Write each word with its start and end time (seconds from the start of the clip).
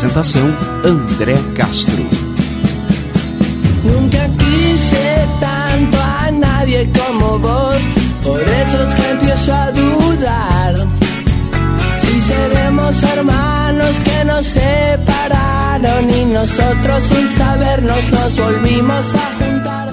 Apresentação 0.00 0.48
André 0.82 1.34
Castro. 1.54 2.02
Nunca 3.84 4.30
quise 4.38 5.28
tanto 5.38 5.98
a 5.98 6.30
nadie 6.30 6.88
como 6.98 7.38
vos, 7.38 7.82
por 8.22 8.40
eso 8.40 8.82
es 8.82 8.94
que 8.94 9.10
empiezo 9.10 9.52
a 9.52 9.70
dudar. 9.70 10.74
Si 11.98 12.18
seremos 12.18 13.02
hermanos 13.02 13.98
que 13.98 14.24
nos 14.24 14.46
separaron 14.46 16.10
y 16.10 16.24
nosotros 16.32 17.04
sin 17.04 17.28
sabernos 17.36 18.08
nos 18.08 18.36
volvimos 18.36 19.06
a 19.14 19.44
juntar. 19.44 19.92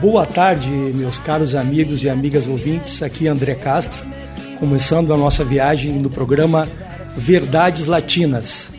Boa 0.00 0.24
tarde, 0.24 0.70
meus 0.70 1.18
caros 1.18 1.54
amigos 1.54 2.02
e 2.02 2.08
amigas 2.08 2.46
ouvintes. 2.46 3.02
Aqui 3.02 3.28
é 3.28 3.30
André 3.30 3.56
Castro, 3.56 4.06
começando 4.58 5.12
a 5.12 5.18
nossa 5.18 5.44
viagem 5.44 5.98
no 5.98 6.08
programa 6.08 6.66
Verdades 7.14 7.84
Latinas, 7.84 8.70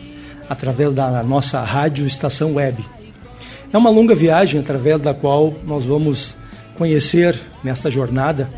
através 0.48 0.92
da 0.92 1.22
nossa 1.22 1.62
rádio 1.62 2.06
estação 2.06 2.54
web. 2.54 2.82
É 3.72 3.78
uma 3.78 3.90
longa 3.90 4.14
viagem 4.14 4.60
através 4.60 5.00
da 5.00 5.12
qual 5.12 5.54
nós 5.66 5.84
vamos 5.84 6.36
conhecer 6.76 7.38
nesta 7.62 7.90
jornada 7.90 8.48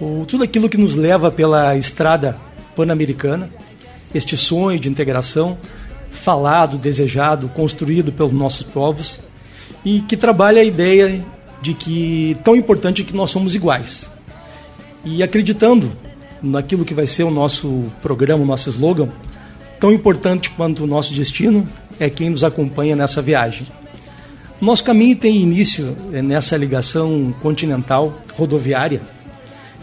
o, 0.00 0.24
tudo 0.26 0.44
aquilo 0.44 0.68
que 0.68 0.76
nos 0.76 0.94
leva 0.94 1.30
pela 1.30 1.76
estrada 1.76 2.36
pan-americana, 2.74 3.50
este 4.14 4.36
sonho 4.36 4.78
de 4.78 4.88
integração 4.88 5.58
falado, 6.10 6.78
desejado, 6.78 7.48
construído 7.48 8.12
pelos 8.12 8.32
nossos 8.32 8.62
povos 8.62 9.20
e 9.84 10.00
que 10.00 10.16
trabalha 10.16 10.60
a 10.60 10.64
ideia 10.64 11.24
de 11.62 11.74
que 11.74 12.36
tão 12.44 12.54
importante 12.54 13.04
que 13.04 13.14
nós 13.14 13.30
somos 13.30 13.54
iguais. 13.54 14.10
E 15.04 15.22
acreditando 15.22 15.92
naquilo 16.42 16.84
que 16.84 16.94
vai 16.94 17.06
ser 17.06 17.24
o 17.24 17.30
nosso 17.30 17.84
programa, 18.02 18.42
o 18.42 18.46
nosso 18.46 18.68
slogan, 18.70 19.08
tão 19.80 19.92
importante 19.92 20.50
quanto 20.50 20.84
o 20.84 20.86
nosso 20.86 21.14
destino 21.14 21.68
é 21.98 22.10
quem 22.10 22.30
nos 22.30 22.44
acompanha 22.44 22.96
nessa 22.96 23.22
viagem. 23.22 23.66
Nosso 24.60 24.84
caminho 24.84 25.16
tem 25.16 25.36
início 25.36 25.96
eh, 26.12 26.22
nessa 26.22 26.56
ligação 26.56 27.34
continental 27.42 28.20
rodoviária, 28.34 29.02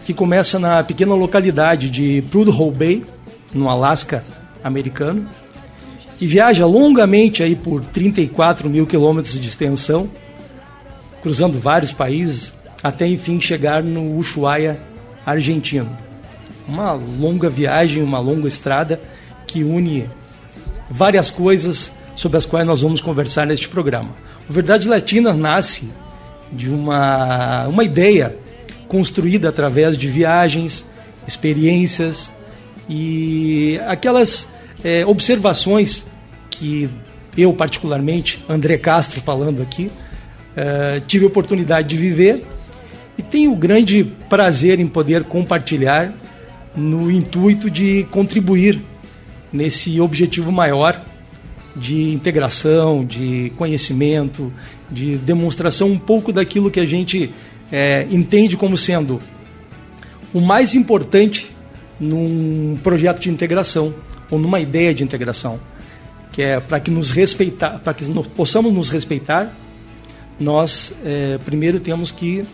que 0.04 0.12
começa 0.12 0.58
na 0.58 0.82
pequena 0.82 1.14
localidade 1.14 1.88
de 1.88 2.22
Prudhoe 2.30 2.72
Bay, 2.72 3.04
no 3.52 3.68
Alasca 3.68 4.24
americano, 4.62 5.28
e 6.20 6.26
viaja 6.26 6.66
longamente 6.66 7.42
aí 7.42 7.54
por 7.54 7.84
34 7.84 8.68
mil 8.68 8.86
quilômetros 8.86 9.38
de 9.40 9.48
extensão 9.48 10.10
cruzando 11.24 11.58
vários 11.58 11.90
países, 11.90 12.52
até 12.82 13.08
enfim 13.08 13.40
chegar 13.40 13.82
no 13.82 14.14
Ushuaia, 14.14 14.78
argentino. 15.24 15.96
Uma 16.68 16.92
longa 16.92 17.48
viagem, 17.48 18.02
uma 18.02 18.18
longa 18.18 18.46
estrada 18.46 19.00
que 19.54 19.62
une 19.62 20.10
várias 20.90 21.30
coisas 21.30 21.92
sobre 22.16 22.36
as 22.36 22.44
quais 22.44 22.66
nós 22.66 22.82
vamos 22.82 23.00
conversar 23.00 23.46
neste 23.46 23.68
programa. 23.68 24.10
O 24.48 24.52
Verdade 24.52 24.88
Latina 24.88 25.32
nasce 25.32 25.90
de 26.52 26.68
uma, 26.68 27.68
uma 27.68 27.84
ideia 27.84 28.36
construída 28.88 29.48
através 29.48 29.96
de 29.96 30.08
viagens, 30.08 30.84
experiências 31.26 32.32
e 32.88 33.80
aquelas 33.86 34.48
é, 34.82 35.06
observações 35.06 36.04
que 36.50 36.90
eu, 37.36 37.52
particularmente, 37.52 38.44
André 38.48 38.76
Castro 38.76 39.20
falando 39.20 39.62
aqui, 39.62 39.88
Uh, 40.54 41.00
tive 41.08 41.24
a 41.24 41.26
oportunidade 41.26 41.88
de 41.88 41.96
viver 41.96 42.46
e 43.18 43.22
tenho 43.22 43.50
o 43.50 43.56
grande 43.56 44.04
prazer 44.28 44.78
em 44.78 44.86
poder 44.86 45.24
compartilhar 45.24 46.14
no 46.76 47.10
intuito 47.10 47.68
de 47.68 48.06
contribuir 48.08 48.80
nesse 49.54 50.00
objetivo 50.00 50.50
maior 50.50 51.00
de 51.76 52.12
integração, 52.12 53.04
de 53.04 53.52
conhecimento, 53.56 54.52
de 54.90 55.16
demonstração 55.16 55.88
um 55.88 55.98
pouco 55.98 56.32
daquilo 56.32 56.70
que 56.70 56.80
a 56.80 56.86
gente 56.86 57.30
é, 57.70 58.06
entende 58.10 58.56
como 58.56 58.76
sendo 58.76 59.20
o 60.32 60.40
mais 60.40 60.74
importante 60.74 61.50
num 61.98 62.76
projeto 62.82 63.20
de 63.20 63.30
integração 63.30 63.94
ou 64.28 64.38
numa 64.38 64.58
ideia 64.58 64.92
de 64.92 65.04
integração, 65.04 65.60
que 66.32 66.42
é 66.42 66.58
para 66.58 66.80
que 66.80 66.90
nos 66.90 67.12
respeitar, 67.12 67.78
para 67.78 67.94
que 67.94 68.04
nós 68.06 68.26
possamos 68.26 68.72
nos 68.72 68.90
respeitar 68.90 69.52
nós 70.38 70.92
é, 71.04 71.38
primeiro 71.44 71.78
temos 71.78 72.10
que 72.10 72.44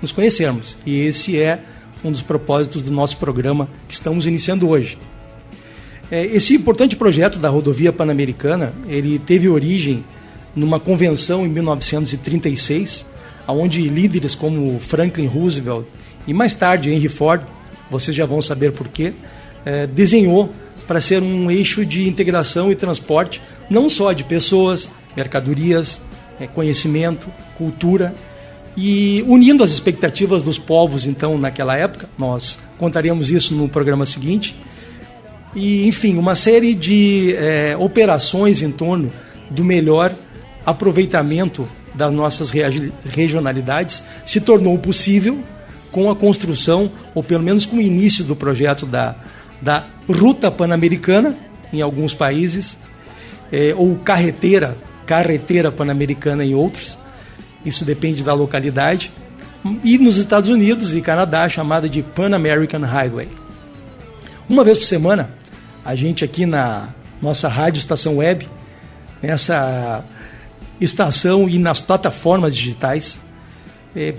nos 0.00 0.12
conhecermos. 0.12 0.76
E 0.86 1.00
esse 1.00 1.40
é 1.40 1.60
um 2.04 2.12
dos 2.12 2.22
propósitos 2.22 2.80
do 2.82 2.92
nosso 2.92 3.16
programa 3.16 3.68
que 3.88 3.94
estamos 3.94 4.24
iniciando 4.24 4.68
hoje. 4.68 4.96
É, 6.10 6.24
esse 6.26 6.54
importante 6.54 6.96
projeto 6.96 7.38
da 7.38 7.48
rodovia 7.48 7.92
pan-americana, 7.92 8.72
ele 8.88 9.18
teve 9.18 9.48
origem 9.48 10.04
numa 10.54 10.78
convenção 10.78 11.44
em 11.44 11.48
1936, 11.48 13.06
onde 13.48 13.82
líderes 13.88 14.34
como 14.34 14.78
Franklin 14.78 15.26
Roosevelt 15.26 15.86
e 16.26 16.32
mais 16.32 16.54
tarde 16.54 16.90
Henry 16.90 17.08
Ford, 17.08 17.42
vocês 17.90 18.16
já 18.16 18.24
vão 18.24 18.40
saber 18.40 18.72
por 18.72 18.88
quê, 18.88 19.12
é, 19.64 19.86
desenhou 19.86 20.50
para 20.86 21.00
ser 21.00 21.22
um 21.22 21.50
eixo 21.50 21.84
de 21.84 22.08
integração 22.08 22.70
e 22.70 22.74
transporte 22.74 23.40
não 23.68 23.88
só 23.88 24.12
de 24.12 24.24
pessoas, 24.24 24.88
mercadorias, 25.16 26.00
é, 26.40 26.46
conhecimento, 26.46 27.28
cultura 27.56 28.14
e 28.76 29.24
unindo 29.28 29.62
as 29.62 29.70
expectativas 29.70 30.42
dos 30.42 30.58
povos 30.58 31.06
então 31.06 31.38
naquela 31.38 31.76
época, 31.76 32.08
nós 32.18 32.58
contaremos 32.78 33.30
isso 33.30 33.54
no 33.54 33.68
programa 33.68 34.04
seguinte. 34.04 34.54
E 35.54 35.86
enfim, 35.86 36.16
uma 36.16 36.34
série 36.34 36.74
de 36.74 37.34
é, 37.36 37.76
operações 37.78 38.62
em 38.62 38.70
torno 38.70 39.10
do 39.50 39.64
melhor 39.64 40.12
aproveitamento 40.66 41.68
das 41.94 42.12
nossas 42.12 42.50
regionalidades 43.04 44.02
se 44.24 44.40
tornou 44.40 44.76
possível 44.78 45.38
com 45.92 46.10
a 46.10 46.16
construção, 46.16 46.90
ou 47.14 47.22
pelo 47.22 47.44
menos 47.44 47.64
com 47.64 47.76
o 47.76 47.80
início 47.80 48.24
do 48.24 48.34
projeto 48.34 48.84
da, 48.84 49.14
da 49.62 49.86
Ruta 50.08 50.50
Pan-Americana, 50.50 51.36
em 51.72 51.80
alguns 51.80 52.12
países, 52.12 52.78
é, 53.52 53.72
ou 53.76 53.94
carreteira 53.96 54.76
carreteira 55.04 55.70
pan-americana 55.70 56.44
em 56.44 56.54
outros. 56.54 56.98
Isso 57.64 57.84
depende 57.84 58.22
da 58.22 58.34
localidade. 58.34 59.10
E 59.82 59.96
nos 59.96 60.16
Estados 60.16 60.50
Unidos 60.50 60.94
e 60.94 61.00
Canadá, 61.00 61.48
chamada 61.48 61.88
de 61.88 62.02
Pan 62.02 62.34
American 62.34 62.80
Highway. 62.80 63.28
Uma 64.48 64.62
vez 64.62 64.78
por 64.78 64.84
semana, 64.84 65.30
a 65.84 65.94
gente 65.94 66.24
aqui 66.24 66.46
na 66.46 66.94
nossa 67.20 67.48
rádio 67.48 67.78
estação 67.78 68.16
web, 68.16 68.48
nessa 69.22 70.04
estação 70.80 71.48
e 71.48 71.58
nas 71.58 71.80
plataformas 71.80 72.56
digitais, 72.56 73.20
é, 73.94 74.14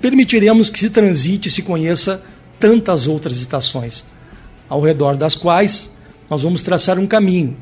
permitiremos 0.00 0.68
que 0.68 0.78
se 0.78 0.90
transite 0.90 1.48
e 1.48 1.50
se 1.50 1.62
conheça 1.62 2.22
tantas 2.60 3.06
outras 3.06 3.38
estações, 3.38 4.04
ao 4.68 4.80
redor 4.80 5.16
das 5.16 5.34
quais 5.34 5.94
nós 6.28 6.42
vamos 6.42 6.62
traçar 6.62 6.98
um 6.98 7.06
caminho. 7.06 7.56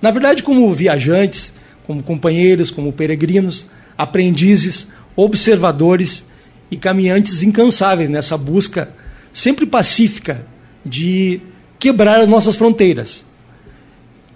Na 0.00 0.10
verdade, 0.10 0.42
como 0.42 0.72
viajantes, 0.72 1.52
como 1.86 2.02
companheiros, 2.02 2.70
como 2.70 2.92
peregrinos, 2.92 3.66
aprendizes, 3.96 4.88
observadores 5.16 6.24
e 6.70 6.76
caminhantes 6.76 7.42
incansáveis 7.42 8.08
nessa 8.08 8.36
busca 8.36 8.88
sempre 9.32 9.66
pacífica 9.66 10.46
de 10.84 11.40
quebrar 11.84 12.18
as 12.18 12.26
nossas 12.26 12.56
fronteiras. 12.56 13.26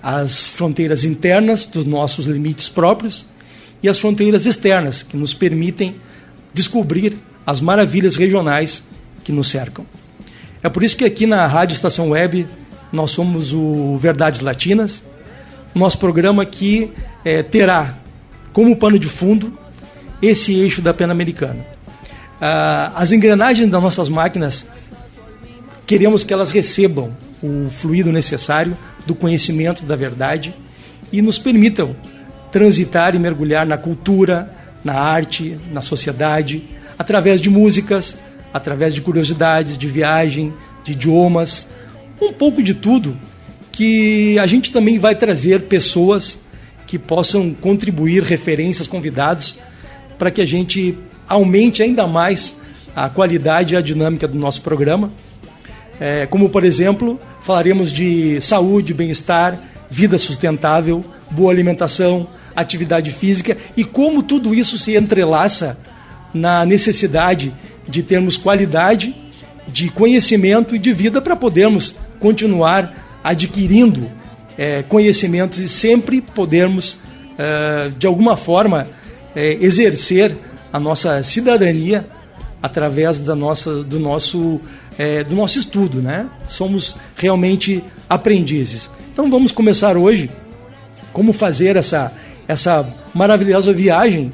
As 0.02 0.48
fronteiras 0.48 1.02
internas 1.02 1.64
dos 1.64 1.86
nossos 1.86 2.26
limites 2.26 2.68
próprios 2.68 3.24
e 3.82 3.88
as 3.88 3.98
fronteiras 3.98 4.44
externas 4.44 5.02
que 5.02 5.16
nos 5.16 5.32
permitem 5.32 5.98
descobrir 6.52 7.16
as 7.46 7.62
maravilhas 7.62 8.16
regionais 8.16 8.82
que 9.24 9.32
nos 9.32 9.48
cercam. 9.48 9.86
É 10.62 10.68
por 10.68 10.82
isso 10.84 10.94
que 10.94 11.06
aqui 11.06 11.24
na 11.24 11.46
Rádio 11.46 11.72
Estação 11.72 12.10
Web 12.10 12.46
nós 12.92 13.12
somos 13.12 13.54
o 13.54 13.96
Verdades 13.96 14.40
Latinas, 14.40 15.02
nosso 15.74 15.96
programa 15.96 16.44
que 16.44 16.92
é, 17.24 17.42
terá 17.42 17.96
como 18.52 18.76
pano 18.76 18.98
de 18.98 19.08
fundo 19.08 19.58
esse 20.20 20.54
eixo 20.54 20.82
da 20.82 20.92
pena 20.92 21.12
americana. 21.12 21.64
Ah, 22.38 22.92
as 22.94 23.10
engrenagens 23.10 23.70
das 23.70 23.82
nossas 23.82 24.10
máquinas 24.10 24.66
queremos 25.86 26.22
que 26.22 26.34
elas 26.34 26.50
recebam 26.50 27.16
o 27.42 27.68
fluido 27.70 28.12
necessário 28.12 28.76
do 29.06 29.14
conhecimento 29.14 29.84
da 29.84 29.96
verdade 29.96 30.54
e 31.12 31.22
nos 31.22 31.38
permitam 31.38 31.94
transitar 32.50 33.14
e 33.14 33.18
mergulhar 33.18 33.66
na 33.66 33.76
cultura, 33.76 34.52
na 34.82 34.94
arte, 34.94 35.58
na 35.72 35.82
sociedade, 35.82 36.62
através 36.98 37.40
de 37.40 37.50
músicas, 37.50 38.16
através 38.52 38.94
de 38.94 39.00
curiosidades, 39.00 39.76
de 39.76 39.86
viagem, 39.86 40.52
de 40.82 40.92
idiomas, 40.92 41.68
um 42.20 42.32
pouco 42.32 42.62
de 42.62 42.74
tudo 42.74 43.16
que 43.70 44.36
a 44.38 44.46
gente 44.46 44.72
também 44.72 44.98
vai 44.98 45.14
trazer 45.14 45.62
pessoas 45.62 46.40
que 46.86 46.98
possam 46.98 47.52
contribuir, 47.52 48.22
referências, 48.22 48.88
convidados, 48.88 49.56
para 50.18 50.30
que 50.30 50.40
a 50.40 50.46
gente 50.46 50.98
aumente 51.28 51.82
ainda 51.82 52.06
mais 52.06 52.56
a 52.96 53.08
qualidade 53.08 53.74
e 53.74 53.76
a 53.76 53.80
dinâmica 53.80 54.26
do 54.26 54.36
nosso 54.36 54.62
programa. 54.62 55.12
É, 56.00 56.26
como, 56.26 56.48
por 56.48 56.64
exemplo, 56.64 57.20
falaremos 57.42 57.92
de 57.92 58.40
saúde, 58.40 58.94
bem-estar, 58.94 59.58
vida 59.90 60.18
sustentável, 60.18 61.04
boa 61.30 61.52
alimentação, 61.52 62.28
atividade 62.54 63.10
física 63.10 63.56
e 63.76 63.84
como 63.84 64.22
tudo 64.22 64.54
isso 64.54 64.78
se 64.78 64.96
entrelaça 64.96 65.78
na 66.32 66.64
necessidade 66.64 67.54
de 67.88 68.02
termos 68.02 68.36
qualidade 68.36 69.14
de 69.66 69.90
conhecimento 69.90 70.74
e 70.74 70.78
de 70.78 70.92
vida 70.92 71.20
para 71.20 71.36
podermos 71.36 71.94
continuar 72.18 73.20
adquirindo 73.22 74.10
é, 74.56 74.82
conhecimentos 74.82 75.58
e 75.58 75.68
sempre 75.68 76.20
podermos, 76.20 76.98
é, 77.38 77.90
de 77.96 78.06
alguma 78.06 78.36
forma, 78.36 78.88
é, 79.34 79.56
exercer 79.60 80.36
a 80.72 80.80
nossa 80.80 81.22
cidadania 81.22 82.06
através 82.62 83.18
da 83.18 83.34
nossa, 83.34 83.84
do, 83.84 84.00
nosso, 84.00 84.60
é, 84.98 85.22
do 85.22 85.34
nosso 85.34 85.58
estudo. 85.58 86.02
Né? 86.02 86.28
Somos 86.44 86.96
realmente 87.16 87.82
aprendizes. 88.08 88.90
Então 89.12 89.30
vamos 89.30 89.52
começar 89.52 89.96
hoje 89.96 90.30
como 91.12 91.32
fazer 91.32 91.76
essa, 91.76 92.12
essa 92.46 92.92
maravilhosa 93.14 93.72
viagem 93.72 94.32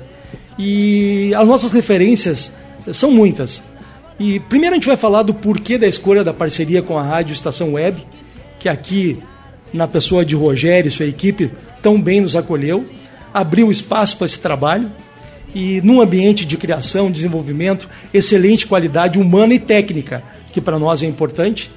e 0.59 1.33
as 1.35 1.47
nossas 1.47 1.73
referências 1.73 2.53
são 2.93 3.11
muitas. 3.11 3.63
E 4.19 4.39
primeiro 4.41 4.75
a 4.75 4.77
gente 4.77 4.87
vai 4.87 4.97
falar 4.97 5.23
do 5.23 5.35
porquê 5.35 5.77
da 5.77 5.87
escolha 5.87 6.23
da 6.23 6.33
parceria 6.33 6.83
com 6.83 6.99
a 6.99 7.03
Rádio 7.03 7.33
Estação 7.33 7.75
Web, 7.75 8.07
que 8.59 8.69
aqui, 8.69 9.19
na 9.73 9.89
pessoa 9.89 10.25
de 10.25 10.37
Rogério 10.37 10.89
e 10.89 10.91
sua 10.91 11.07
equipe, 11.07 11.51
tão 11.83 12.01
bem 12.01 12.21
nos 12.21 12.37
acolheu, 12.37 12.87
abriu 13.33 13.71
espaço 13.71 14.17
para 14.17 14.27
esse 14.27 14.39
trabalho 14.39 14.91
e 15.55 15.81
num 15.83 16.01
ambiente 16.01 16.45
de 16.45 16.57
criação, 16.57 17.11
desenvolvimento, 17.11 17.89
excelente 18.13 18.67
qualidade 18.67 19.19
humana 19.19 19.55
e 19.55 19.59
técnica, 19.59 20.23
que 20.55 20.61
para 20.61 20.79
nós 20.79 21.03
é 21.03 21.07
importante. 21.07 21.69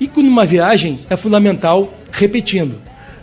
E 0.00 0.08
numa 0.18 0.46
viagem 0.46 1.00
é 1.10 1.16
fundamental, 1.16 1.92
repetindo, 2.12 2.80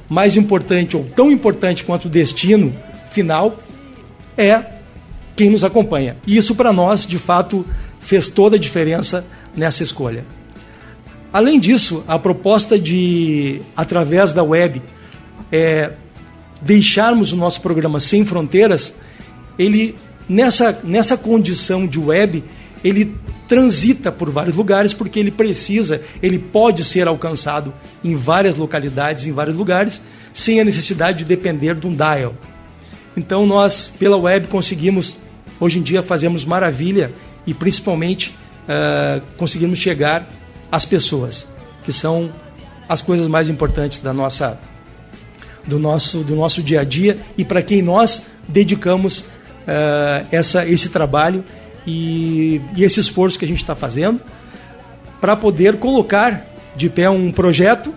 mais 0.09 0.35
importante 0.35 0.97
ou 0.97 1.05
tão 1.05 1.31
importante 1.31 1.85
quanto 1.85 2.05
o 2.05 2.09
destino 2.09 2.75
final 3.09 3.57
é 4.37 4.61
quem 5.33 5.49
nos 5.49 5.63
acompanha. 5.63 6.17
E 6.27 6.35
isso 6.35 6.55
para 6.55 6.73
nós, 6.73 7.05
de 7.05 7.17
fato, 7.17 7.65
fez 8.01 8.27
toda 8.27 8.57
a 8.57 8.59
diferença 8.59 9.25
nessa 9.55 9.81
escolha. 9.81 10.25
Além 11.31 11.57
disso, 11.57 12.03
a 12.05 12.19
proposta 12.19 12.77
de, 12.77 13.61
através 13.77 14.33
da 14.33 14.43
web, 14.43 14.81
é, 15.49 15.93
deixarmos 16.61 17.31
o 17.31 17.37
nosso 17.37 17.61
programa 17.61 18.01
sem 18.01 18.25
fronteiras, 18.25 18.93
ele, 19.57 19.95
nessa, 20.27 20.77
nessa 20.83 21.15
condição 21.15 21.87
de 21.87 21.97
web, 21.97 22.43
ele 22.83 23.15
transita 23.47 24.11
por 24.11 24.29
vários 24.29 24.55
lugares 24.55 24.93
porque 24.93 25.19
ele 25.19 25.31
precisa, 25.31 26.01
ele 26.21 26.39
pode 26.39 26.83
ser 26.83 27.07
alcançado 27.07 27.73
em 28.03 28.15
várias 28.15 28.55
localidades, 28.55 29.25
em 29.25 29.31
vários 29.31 29.55
lugares, 29.55 30.01
sem 30.33 30.59
a 30.59 30.65
necessidade 30.65 31.19
de 31.19 31.25
depender 31.25 31.75
de 31.75 31.87
um 31.87 31.95
dial. 31.95 32.33
Então 33.15 33.45
nós, 33.45 33.93
pela 33.97 34.17
web, 34.17 34.47
conseguimos, 34.47 35.17
hoje 35.59 35.79
em 35.79 35.81
dia, 35.81 36.03
fazemos 36.03 36.43
maravilha 36.43 37.11
e 37.47 37.53
principalmente 37.53 38.35
uh, 38.67 39.21
conseguimos 39.37 39.79
chegar 39.79 40.27
às 40.71 40.85
pessoas, 40.85 41.47
que 41.83 41.93
são 41.93 42.31
as 42.89 43.01
coisas 43.01 43.27
mais 43.27 43.49
importantes 43.49 43.99
da 43.99 44.13
nossa, 44.13 44.59
do, 45.65 45.79
nosso, 45.79 46.19
do 46.23 46.35
nosso 46.35 46.61
dia 46.61 46.81
a 46.81 46.83
dia 46.83 47.17
e 47.37 47.45
para 47.45 47.61
quem 47.61 47.81
nós 47.81 48.23
dedicamos 48.47 49.19
uh, 49.19 50.25
essa, 50.31 50.67
esse 50.67 50.89
trabalho 50.89 51.43
e, 51.85 52.61
e 52.75 52.83
esse 52.83 52.99
esforço 52.99 53.37
que 53.37 53.45
a 53.45 53.47
gente 53.47 53.59
está 53.59 53.75
fazendo 53.75 54.21
para 55.21 55.35
poder 55.35 55.77
colocar 55.77 56.45
de 56.75 56.89
pé 56.89 57.09
um 57.09 57.31
projeto 57.31 57.93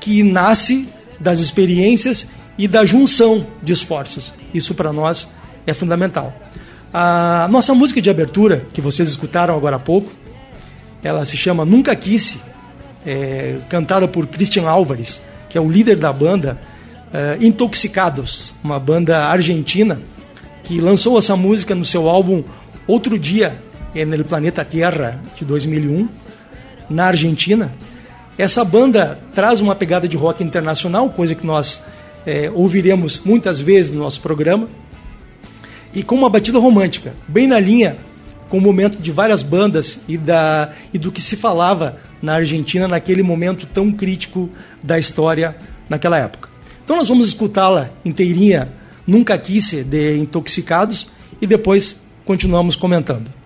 que 0.00 0.22
nasce 0.22 0.88
das 1.20 1.38
experiências 1.38 2.28
e 2.58 2.68
da 2.68 2.84
junção 2.84 3.46
de 3.62 3.72
esforços. 3.72 4.32
Isso 4.52 4.74
para 4.74 4.92
nós 4.92 5.28
é 5.66 5.72
fundamental. 5.72 6.32
A 6.92 7.48
nossa 7.50 7.74
música 7.74 8.00
de 8.00 8.08
abertura, 8.08 8.66
que 8.72 8.80
vocês 8.80 9.08
escutaram 9.08 9.56
agora 9.56 9.76
há 9.76 9.80
pouco, 9.80 10.12
ela 11.02 11.26
se 11.26 11.36
chama 11.36 11.64
Nunca 11.64 11.94
Quisse, 11.96 12.40
é, 13.04 13.56
cantada 13.68 14.06
por 14.06 14.26
Christian 14.26 14.68
Álvares, 14.68 15.20
que 15.48 15.58
é 15.58 15.60
o 15.60 15.70
líder 15.70 15.96
da 15.96 16.12
banda 16.12 16.58
é, 17.12 17.36
Intoxicados, 17.40 18.54
uma 18.62 18.78
banda 18.78 19.26
argentina 19.26 20.00
que 20.62 20.80
lançou 20.80 21.18
essa 21.18 21.36
música 21.36 21.74
no 21.74 21.84
seu 21.84 22.08
álbum 22.08 22.42
Outro 22.86 23.18
Dia 23.18 23.56
no 24.06 24.24
Planeta 24.24 24.64
Terra, 24.64 25.22
de 25.36 25.44
2001, 25.44 26.08
na 26.90 27.06
Argentina. 27.06 27.72
Essa 28.36 28.64
banda 28.64 29.18
traz 29.32 29.60
uma 29.60 29.74
pegada 29.74 30.08
de 30.08 30.16
rock 30.16 30.42
internacional, 30.42 31.08
coisa 31.10 31.34
que 31.34 31.46
nós 31.46 31.82
é, 32.26 32.50
ouviremos 32.52 33.20
muitas 33.24 33.60
vezes 33.60 33.92
no 33.92 34.00
nosso 34.00 34.20
programa, 34.20 34.68
e 35.94 36.02
com 36.02 36.16
uma 36.16 36.28
batida 36.28 36.58
romântica, 36.58 37.14
bem 37.28 37.46
na 37.46 37.60
linha 37.60 37.96
com 38.48 38.58
o 38.58 38.60
momento 38.60 39.00
de 39.00 39.12
várias 39.12 39.42
bandas 39.42 40.00
e, 40.08 40.18
da, 40.18 40.72
e 40.92 40.98
do 40.98 41.12
que 41.12 41.22
se 41.22 41.36
falava 41.36 41.98
na 42.20 42.34
Argentina 42.34 42.88
naquele 42.88 43.22
momento 43.22 43.66
tão 43.66 43.92
crítico 43.92 44.50
da 44.82 44.98
história 44.98 45.56
naquela 45.88 46.18
época. 46.18 46.48
Então 46.84 46.96
nós 46.96 47.08
vamos 47.08 47.28
escutá-la 47.28 47.90
inteirinha, 48.04 48.68
Nunca 49.06 49.38
Quisse, 49.38 49.84
de 49.84 50.16
Intoxicados, 50.18 51.08
e 51.40 51.46
depois 51.46 52.03
continuamos 52.24 52.76
comentando. 52.76 53.43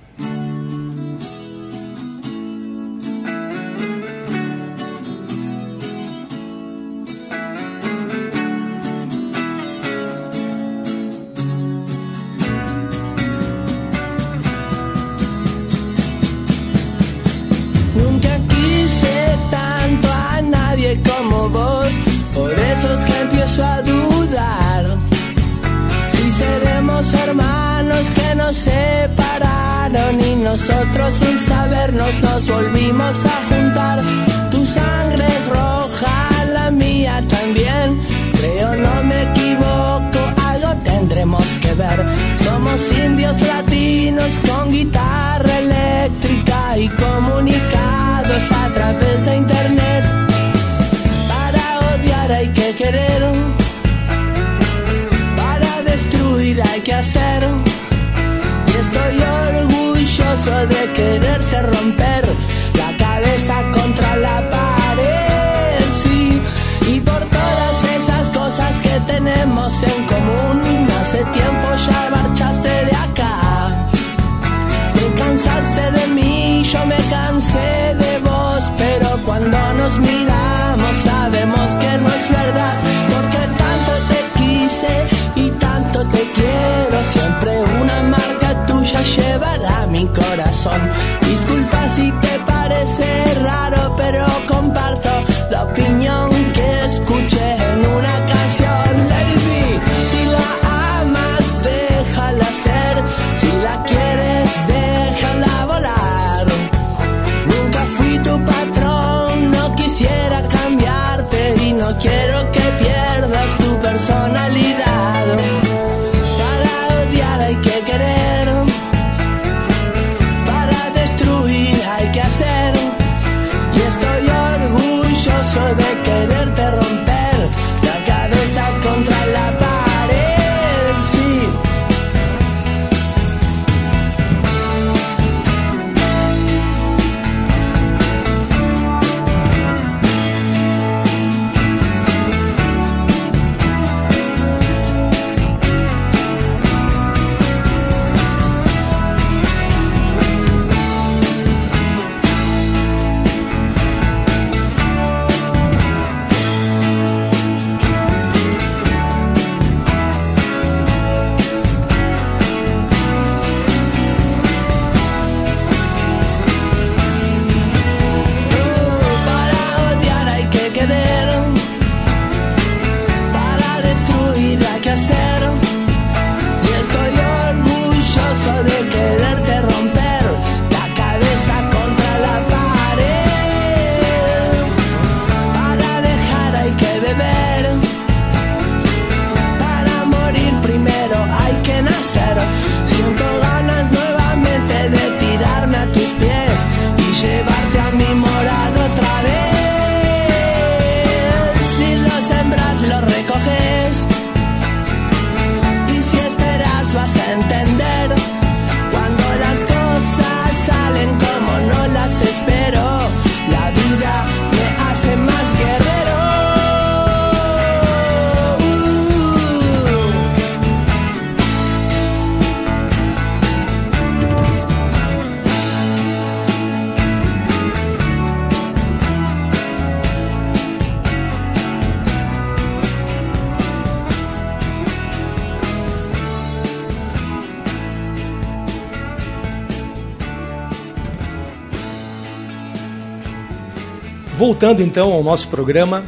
Voltando 244.49 244.83
então 244.83 245.13
ao 245.13 245.23
nosso 245.23 245.47
programa, 245.49 246.03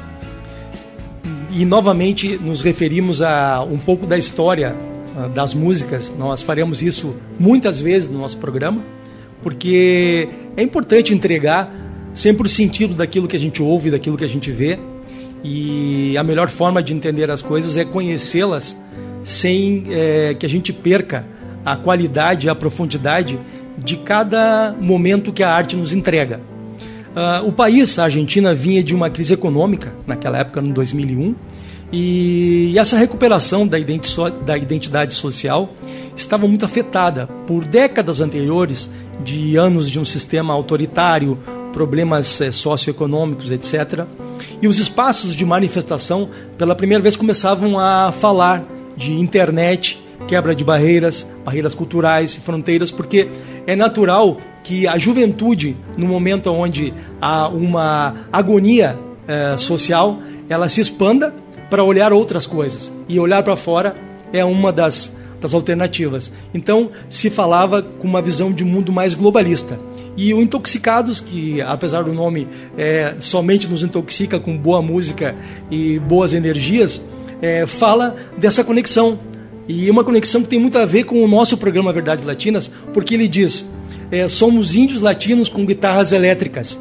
e 1.50 1.62
novamente 1.66 2.38
nos 2.38 2.62
referimos 2.62 3.20
a 3.20 3.62
um 3.62 3.76
pouco 3.76 4.06
da 4.06 4.16
história 4.16 4.74
ah, 5.14 5.28
das 5.28 5.52
músicas. 5.52 6.10
Nós 6.18 6.40
faremos 6.40 6.80
isso 6.80 7.14
muitas 7.38 7.82
vezes 7.82 8.08
no 8.08 8.18
nosso 8.18 8.38
programa, 8.38 8.82
porque 9.42 10.26
é 10.56 10.62
importante 10.62 11.12
entregar 11.12 11.70
sempre 12.14 12.46
o 12.46 12.48
sentido 12.48 12.94
daquilo 12.94 13.28
que 13.28 13.36
a 13.36 13.38
gente 13.38 13.62
ouve, 13.62 13.90
daquilo 13.90 14.16
que 14.16 14.24
a 14.24 14.28
gente 14.28 14.50
vê. 14.50 14.78
E 15.44 16.16
a 16.16 16.22
melhor 16.22 16.48
forma 16.48 16.82
de 16.82 16.94
entender 16.94 17.30
as 17.30 17.42
coisas 17.42 17.76
é 17.76 17.84
conhecê-las 17.84 18.74
sem 19.22 19.84
eh, 19.90 20.34
que 20.38 20.46
a 20.46 20.48
gente 20.48 20.72
perca 20.72 21.26
a 21.62 21.76
qualidade, 21.76 22.48
a 22.48 22.54
profundidade 22.54 23.38
de 23.76 23.98
cada 23.98 24.74
momento 24.80 25.30
que 25.30 25.42
a 25.42 25.52
arte 25.52 25.76
nos 25.76 25.92
entrega. 25.92 26.40
Ah, 27.14 27.42
o 27.44 27.52
país, 27.52 27.98
a 27.98 28.04
Argentina, 28.04 28.54
vinha 28.54 28.82
de 28.82 28.94
uma 28.94 29.10
crise 29.10 29.34
econômica 29.34 29.92
naquela 30.06 30.38
época, 30.38 30.60
no 30.60 30.72
2001, 30.72 31.34
e 31.92 32.74
essa 32.78 32.96
recuperação 32.96 33.66
da, 33.66 33.78
identi 33.78 34.14
da 34.46 34.56
identidade 34.56 35.12
social 35.14 35.74
estava 36.16 36.46
muito 36.46 36.64
afetada 36.64 37.26
por 37.46 37.64
décadas 37.64 38.20
anteriores 38.20 38.88
de 39.24 39.56
anos 39.56 39.90
de 39.90 39.98
um 39.98 40.04
sistema 40.04 40.54
autoritário, 40.54 41.36
problemas 41.72 42.40
eh, 42.40 42.52
socioeconômicos, 42.52 43.50
etc. 43.50 44.04
E 44.62 44.68
os 44.68 44.78
espaços 44.78 45.34
de 45.34 45.44
manifestação, 45.44 46.30
pela 46.56 46.74
primeira 46.74 47.02
vez, 47.02 47.16
começavam 47.16 47.78
a 47.78 48.12
falar 48.12 48.64
de 48.96 49.12
internet, 49.12 49.99
quebra 50.26 50.54
de 50.54 50.64
barreiras, 50.64 51.26
barreiras 51.44 51.74
culturais 51.74 52.36
fronteiras, 52.36 52.90
porque 52.90 53.28
é 53.66 53.74
natural 53.74 54.38
que 54.62 54.86
a 54.86 54.98
juventude, 54.98 55.76
no 55.96 56.06
momento 56.06 56.52
onde 56.52 56.92
há 57.20 57.48
uma 57.48 58.14
agonia 58.32 58.98
eh, 59.26 59.56
social, 59.56 60.18
ela 60.48 60.68
se 60.68 60.80
expanda 60.80 61.34
para 61.70 61.84
olhar 61.84 62.12
outras 62.12 62.46
coisas. 62.46 62.92
E 63.08 63.18
olhar 63.18 63.42
para 63.42 63.56
fora 63.56 63.96
é 64.32 64.44
uma 64.44 64.72
das, 64.72 65.14
das 65.40 65.54
alternativas. 65.54 66.30
Então, 66.52 66.90
se 67.08 67.30
falava 67.30 67.82
com 67.82 68.06
uma 68.06 68.20
visão 68.20 68.52
de 68.52 68.64
mundo 68.64 68.92
mais 68.92 69.14
globalista. 69.14 69.78
E 70.16 70.34
o 70.34 70.42
Intoxicados, 70.42 71.20
que 71.20 71.62
apesar 71.62 72.02
do 72.02 72.12
nome 72.12 72.46
é, 72.76 73.14
somente 73.20 73.68
nos 73.68 73.82
intoxica 73.82 74.38
com 74.38 74.56
boa 74.56 74.82
música 74.82 75.34
e 75.70 75.98
boas 76.00 76.32
energias, 76.32 77.00
é, 77.40 77.64
fala 77.64 78.16
dessa 78.36 78.62
conexão. 78.64 79.18
E 79.68 79.90
uma 79.90 80.02
conexão 80.02 80.42
que 80.42 80.48
tem 80.48 80.58
muito 80.58 80.78
a 80.78 80.84
ver 80.84 81.04
com 81.04 81.22
o 81.22 81.28
nosso 81.28 81.56
programa 81.56 81.92
Verdades 81.92 82.24
Latinas, 82.24 82.70
porque 82.92 83.14
ele 83.14 83.28
diz: 83.28 83.70
é, 84.10 84.28
somos 84.28 84.74
índios 84.74 85.00
latinos 85.00 85.48
com 85.48 85.64
guitarras 85.64 86.12
elétricas. 86.12 86.78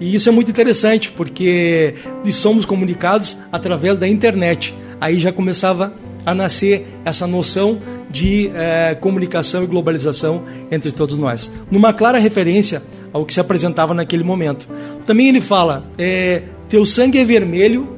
E 0.00 0.14
isso 0.14 0.28
é 0.28 0.32
muito 0.32 0.50
interessante, 0.50 1.10
porque 1.10 1.94
somos 2.30 2.64
comunicados 2.64 3.36
através 3.50 3.96
da 3.96 4.06
internet. 4.06 4.74
Aí 5.00 5.18
já 5.18 5.32
começava 5.32 5.92
a 6.24 6.34
nascer 6.34 6.86
essa 7.04 7.26
noção 7.26 7.80
de 8.10 8.50
eh, 8.54 8.96
comunicação 9.00 9.64
e 9.64 9.66
globalização 9.66 10.42
entre 10.70 10.92
todos 10.92 11.16
nós. 11.16 11.50
Numa 11.70 11.92
clara 11.92 12.18
referência 12.18 12.82
ao 13.12 13.24
que 13.24 13.32
se 13.32 13.40
apresentava 13.40 13.94
naquele 13.94 14.22
momento. 14.22 14.68
Também 15.06 15.28
ele 15.28 15.40
fala: 15.40 15.84
eh, 15.98 16.42
Teu 16.68 16.84
sangue 16.86 17.18
é 17.18 17.24
vermelho 17.24 17.88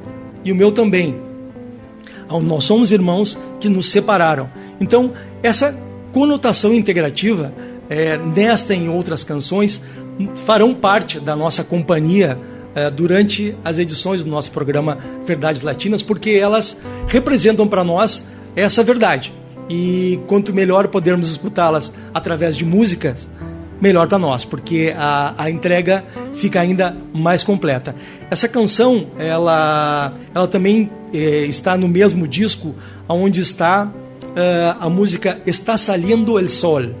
e 0.43 0.51
o 0.51 0.55
meu 0.55 0.71
também. 0.71 1.15
Nós 2.39 2.63
somos 2.63 2.91
irmãos 2.91 3.37
que 3.59 3.67
nos 3.67 3.89
separaram. 3.89 4.49
Então, 4.79 5.11
essa 5.43 5.75
conotação 6.11 6.73
integrativa, 6.73 7.53
eh, 7.89 8.17
nesta 8.17 8.73
e 8.73 8.77
em 8.77 8.89
outras 8.89 9.23
canções, 9.23 9.81
farão 10.45 10.73
parte 10.73 11.19
da 11.19 11.35
nossa 11.35 11.63
companhia 11.63 12.37
eh, 12.75 12.89
durante 12.89 13.55
as 13.63 13.77
edições 13.77 14.23
do 14.23 14.29
nosso 14.29 14.51
programa 14.51 14.97
Verdades 15.25 15.61
Latinas, 15.61 16.01
porque 16.01 16.31
elas 16.31 16.81
representam 17.07 17.67
para 17.67 17.83
nós 17.83 18.27
essa 18.55 18.83
verdade. 18.83 19.33
E 19.69 20.19
quanto 20.27 20.53
melhor 20.53 20.87
podermos 20.87 21.29
escutá-las 21.29 21.91
através 22.13 22.55
de 22.55 22.65
músicas, 22.65 23.27
melhor 23.81 24.07
para 24.07 24.19
nós, 24.19 24.45
porque 24.45 24.93
a, 24.95 25.33
a 25.43 25.49
entrega 25.49 26.05
fica 26.33 26.61
ainda 26.61 26.95
mais 27.13 27.43
completa. 27.43 27.95
Essa 28.29 28.47
canção, 28.47 29.07
ela, 29.17 30.13
ela 30.33 30.47
também 30.47 30.89
eh, 31.13 31.45
está 31.45 31.75
no 31.75 31.87
mesmo 31.87 32.27
disco 32.27 32.75
onde 33.09 33.41
está 33.41 33.91
eh, 34.35 34.75
a 34.79 34.89
música 34.89 35.41
Está 35.45 35.75
Saliendo 35.77 36.37
el 36.37 36.49
Sol, 36.49 36.91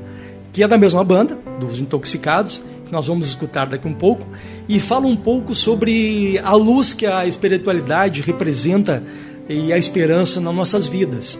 que 0.51 0.63
é 0.63 0.67
da 0.67 0.77
mesma 0.77 1.03
banda, 1.03 1.37
dos 1.59 1.79
Intoxicados, 1.79 2.61
que 2.85 2.91
nós 2.91 3.07
vamos 3.07 3.27
escutar 3.27 3.69
daqui 3.69 3.87
um 3.87 3.93
pouco, 3.93 4.27
e 4.67 4.79
fala 4.79 5.05
um 5.05 5.15
pouco 5.15 5.53
sobre 5.55 6.39
a 6.43 6.53
luz 6.53 6.93
que 6.93 7.05
a 7.05 7.25
espiritualidade 7.25 8.21
representa 8.21 9.03
e 9.47 9.71
a 9.71 9.77
esperança 9.77 10.41
nas 10.41 10.53
nossas 10.53 10.87
vidas. 10.87 11.39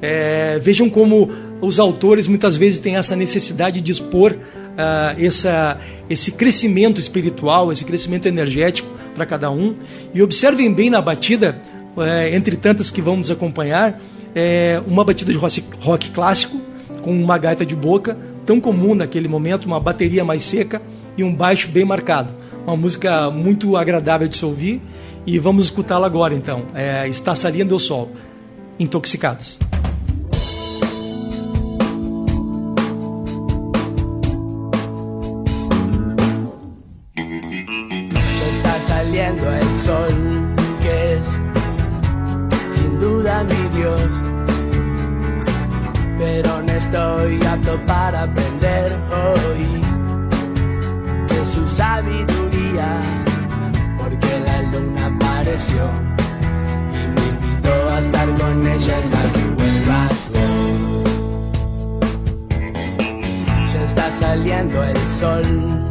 É, 0.00 0.58
vejam 0.60 0.90
como 0.90 1.30
os 1.60 1.78
autores 1.78 2.26
muitas 2.26 2.56
vezes 2.56 2.78
têm 2.78 2.96
essa 2.96 3.14
necessidade 3.14 3.80
de 3.80 3.92
expor 3.92 4.36
uh, 4.72 5.24
essa, 5.24 5.80
esse 6.08 6.32
crescimento 6.32 7.00
espiritual, 7.00 7.72
esse 7.72 7.84
crescimento 7.84 8.26
energético 8.26 8.88
para 9.14 9.26
cada 9.26 9.50
um. 9.50 9.74
E 10.14 10.22
observem 10.22 10.72
bem 10.72 10.90
na 10.90 11.00
batida, 11.00 11.58
uh, 11.96 12.34
entre 12.34 12.56
tantas 12.56 12.90
que 12.90 13.00
vamos 13.00 13.30
acompanhar, 13.30 14.00
é, 14.34 14.82
uma 14.86 15.04
batida 15.04 15.32
de 15.32 15.38
rock, 15.38 15.62
rock 15.80 16.10
clássico, 16.10 16.60
com 17.02 17.12
uma 17.12 17.36
gaita 17.36 17.66
de 17.66 17.76
boca, 17.76 18.16
tão 18.46 18.60
comum 18.60 18.94
naquele 18.94 19.28
momento, 19.28 19.66
uma 19.66 19.78
bateria 19.78 20.24
mais 20.24 20.42
seca 20.42 20.80
e 21.16 21.24
um 21.24 21.34
baixo 21.34 21.68
bem 21.68 21.84
marcado. 21.84 22.32
Uma 22.66 22.76
música 22.76 23.30
muito 23.30 23.76
agradável 23.76 24.28
de 24.28 24.36
se 24.36 24.44
ouvir 24.44 24.80
e 25.26 25.38
vamos 25.38 25.66
escutá-la 25.66 26.06
agora 26.06 26.34
então. 26.34 26.62
É, 26.74 27.06
Está 27.08 27.34
salindo 27.34 27.74
o 27.74 27.80
sol, 27.80 28.10
Intoxicados. 28.78 29.58
Para 47.86 48.22
aprender 48.22 48.92
hoy 49.10 49.80
de 51.28 51.46
su 51.46 51.66
sabiduría, 51.68 53.00
porque 53.98 54.40
la 54.40 54.62
luna 54.62 55.06
apareció 55.06 55.88
y 56.90 57.06
me 57.14 57.26
invitó 57.28 57.90
a 57.90 58.00
estar 58.00 58.28
con 58.36 58.66
ella 58.66 58.98
hasta 58.98 59.32
que 59.32 59.44
vuelvas 59.56 60.12
Ya 63.72 63.84
está 63.84 64.10
saliendo 64.20 64.84
el 64.84 64.96
sol, 65.18 65.90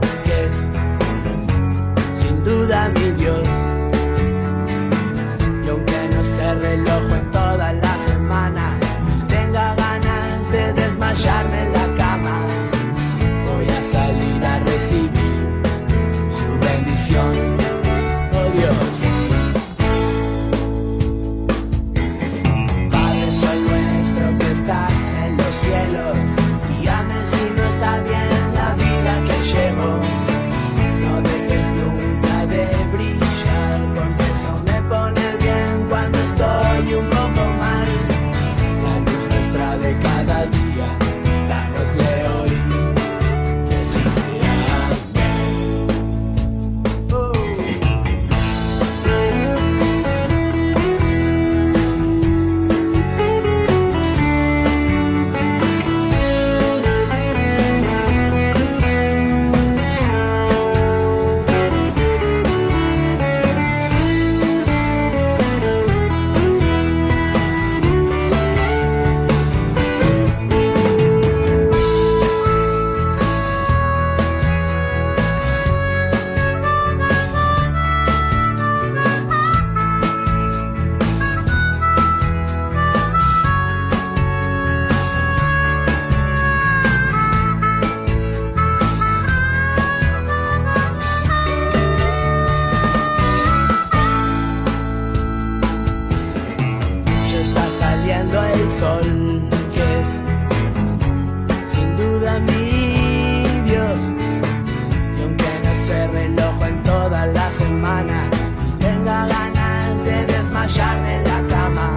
semana 107.62 108.30
y 108.68 108.84
tenga 108.84 109.28
ganas 109.28 110.04
de 110.04 110.26
desmayarme 110.26 111.16
en 111.18 111.24
la 111.24 111.40
cama, 111.56 111.90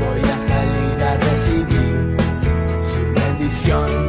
voy 0.00 0.22
a 0.34 0.36
salir 0.48 1.02
a 1.10 1.16
recibir 1.26 2.16
su 2.90 3.20
bendición. 3.20 4.03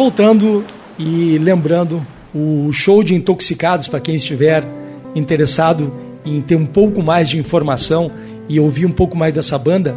Voltando 0.00 0.64
e 0.98 1.36
lembrando 1.36 2.00
o 2.34 2.72
show 2.72 3.04
de 3.04 3.14
Intoxicados, 3.14 3.86
para 3.86 4.00
quem 4.00 4.14
estiver 4.14 4.66
interessado 5.14 5.92
em 6.24 6.40
ter 6.40 6.56
um 6.56 6.64
pouco 6.64 7.02
mais 7.02 7.28
de 7.28 7.38
informação 7.38 8.10
e 8.48 8.58
ouvir 8.58 8.86
um 8.86 8.90
pouco 8.90 9.14
mais 9.14 9.34
dessa 9.34 9.58
banda, 9.58 9.94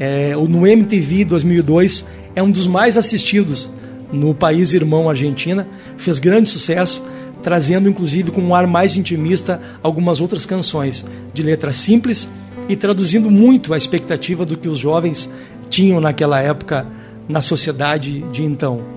é, 0.00 0.34
no 0.34 0.66
MTV 0.66 1.26
2002 1.26 2.08
é 2.34 2.42
um 2.42 2.50
dos 2.50 2.66
mais 2.66 2.96
assistidos 2.96 3.70
no 4.12 4.34
país 4.34 4.72
irmão 4.72 5.08
Argentina, 5.08 5.68
fez 5.96 6.18
grande 6.18 6.50
sucesso, 6.50 7.00
trazendo 7.40 7.88
inclusive 7.88 8.32
com 8.32 8.40
um 8.40 8.52
ar 8.52 8.66
mais 8.66 8.96
intimista 8.96 9.60
algumas 9.80 10.20
outras 10.20 10.44
canções 10.44 11.06
de 11.32 11.44
letra 11.44 11.70
simples 11.70 12.28
e 12.68 12.74
traduzindo 12.74 13.30
muito 13.30 13.72
a 13.72 13.78
expectativa 13.78 14.44
do 14.44 14.58
que 14.58 14.68
os 14.68 14.78
jovens 14.80 15.30
tinham 15.70 16.00
naquela 16.00 16.42
época 16.42 16.84
na 17.28 17.40
sociedade 17.40 18.22
de 18.32 18.42
então. 18.42 18.96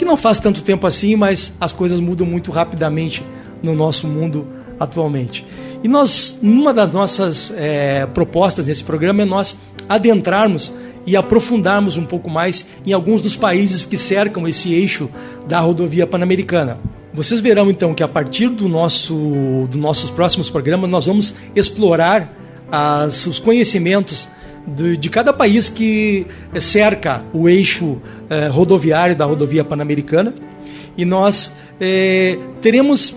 Que 0.00 0.04
não 0.06 0.16
faz 0.16 0.38
tanto 0.38 0.62
tempo 0.62 0.86
assim, 0.86 1.14
mas 1.14 1.52
as 1.60 1.74
coisas 1.74 2.00
mudam 2.00 2.26
muito 2.26 2.50
rapidamente 2.50 3.22
no 3.62 3.74
nosso 3.74 4.08
mundo 4.08 4.46
atualmente. 4.78 5.44
E 5.84 5.88
nós, 5.88 6.38
uma 6.42 6.72
das 6.72 6.90
nossas 6.90 7.52
é, 7.54 8.06
propostas 8.06 8.66
nesse 8.66 8.82
programa 8.82 9.20
é 9.20 9.24
nós 9.26 9.58
adentrarmos 9.86 10.72
e 11.06 11.18
aprofundarmos 11.18 11.98
um 11.98 12.04
pouco 12.06 12.30
mais 12.30 12.64
em 12.86 12.94
alguns 12.94 13.20
dos 13.20 13.36
países 13.36 13.84
que 13.84 13.98
cercam 13.98 14.48
esse 14.48 14.72
eixo 14.72 15.10
da 15.46 15.60
rodovia 15.60 16.06
pan-americana. 16.06 16.78
Vocês 17.12 17.42
verão 17.42 17.68
então 17.68 17.92
que 17.92 18.02
a 18.02 18.08
partir 18.08 18.48
do 18.48 18.70
nosso, 18.70 19.68
dos 19.68 19.78
nossos 19.78 20.08
próximos 20.08 20.48
programas 20.48 20.88
nós 20.88 21.04
vamos 21.04 21.34
explorar 21.54 22.34
as, 22.72 23.26
os 23.26 23.38
conhecimentos 23.38 24.30
de, 24.66 24.96
de, 24.96 25.10
cada 25.10 25.32
país 25.32 25.68
que 25.68 26.26
cerca 26.60 27.22
o 27.32 27.48
eixo 27.48 28.00
eh, 28.28 28.48
rodoviário 28.48 29.16
da 29.16 29.24
rodovia 29.24 29.64
pan-americana 29.64 30.34
e 30.96 31.04
nós 31.04 31.52
eh, 31.80 32.38
teremos 32.60 33.16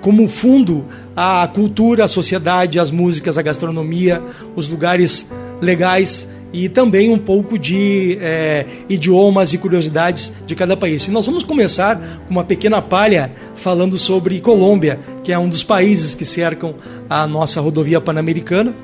como 0.00 0.28
fundo 0.28 0.84
a 1.16 1.48
cultura, 1.48 2.04
a 2.04 2.08
sociedade, 2.08 2.78
as 2.78 2.90
músicas, 2.90 3.38
a 3.38 3.42
gastronomia, 3.42 4.22
os 4.54 4.68
lugares 4.68 5.32
legais 5.60 6.28
e 6.52 6.68
também 6.68 7.10
um 7.10 7.18
pouco 7.18 7.58
de 7.58 8.18
é, 8.20 8.64
idiomas 8.88 9.52
e 9.52 9.58
curiosidades 9.58 10.32
de 10.46 10.54
cada 10.54 10.76
país. 10.76 11.06
E 11.06 11.10
nós 11.10 11.26
vamos 11.26 11.42
começar 11.42 11.98
com 12.26 12.30
uma 12.30 12.44
pequena 12.44 12.80
palha 12.80 13.32
falando 13.54 13.98
sobre 13.98 14.40
Colômbia, 14.40 15.00
que 15.22 15.32
é 15.32 15.38
um 15.38 15.48
dos 15.48 15.62
países 15.62 16.14
que 16.14 16.24
cercam 16.24 16.74
a 17.10 17.26
nossa 17.26 17.60
rodovia 17.60 18.00
pan-americana. 18.00 18.74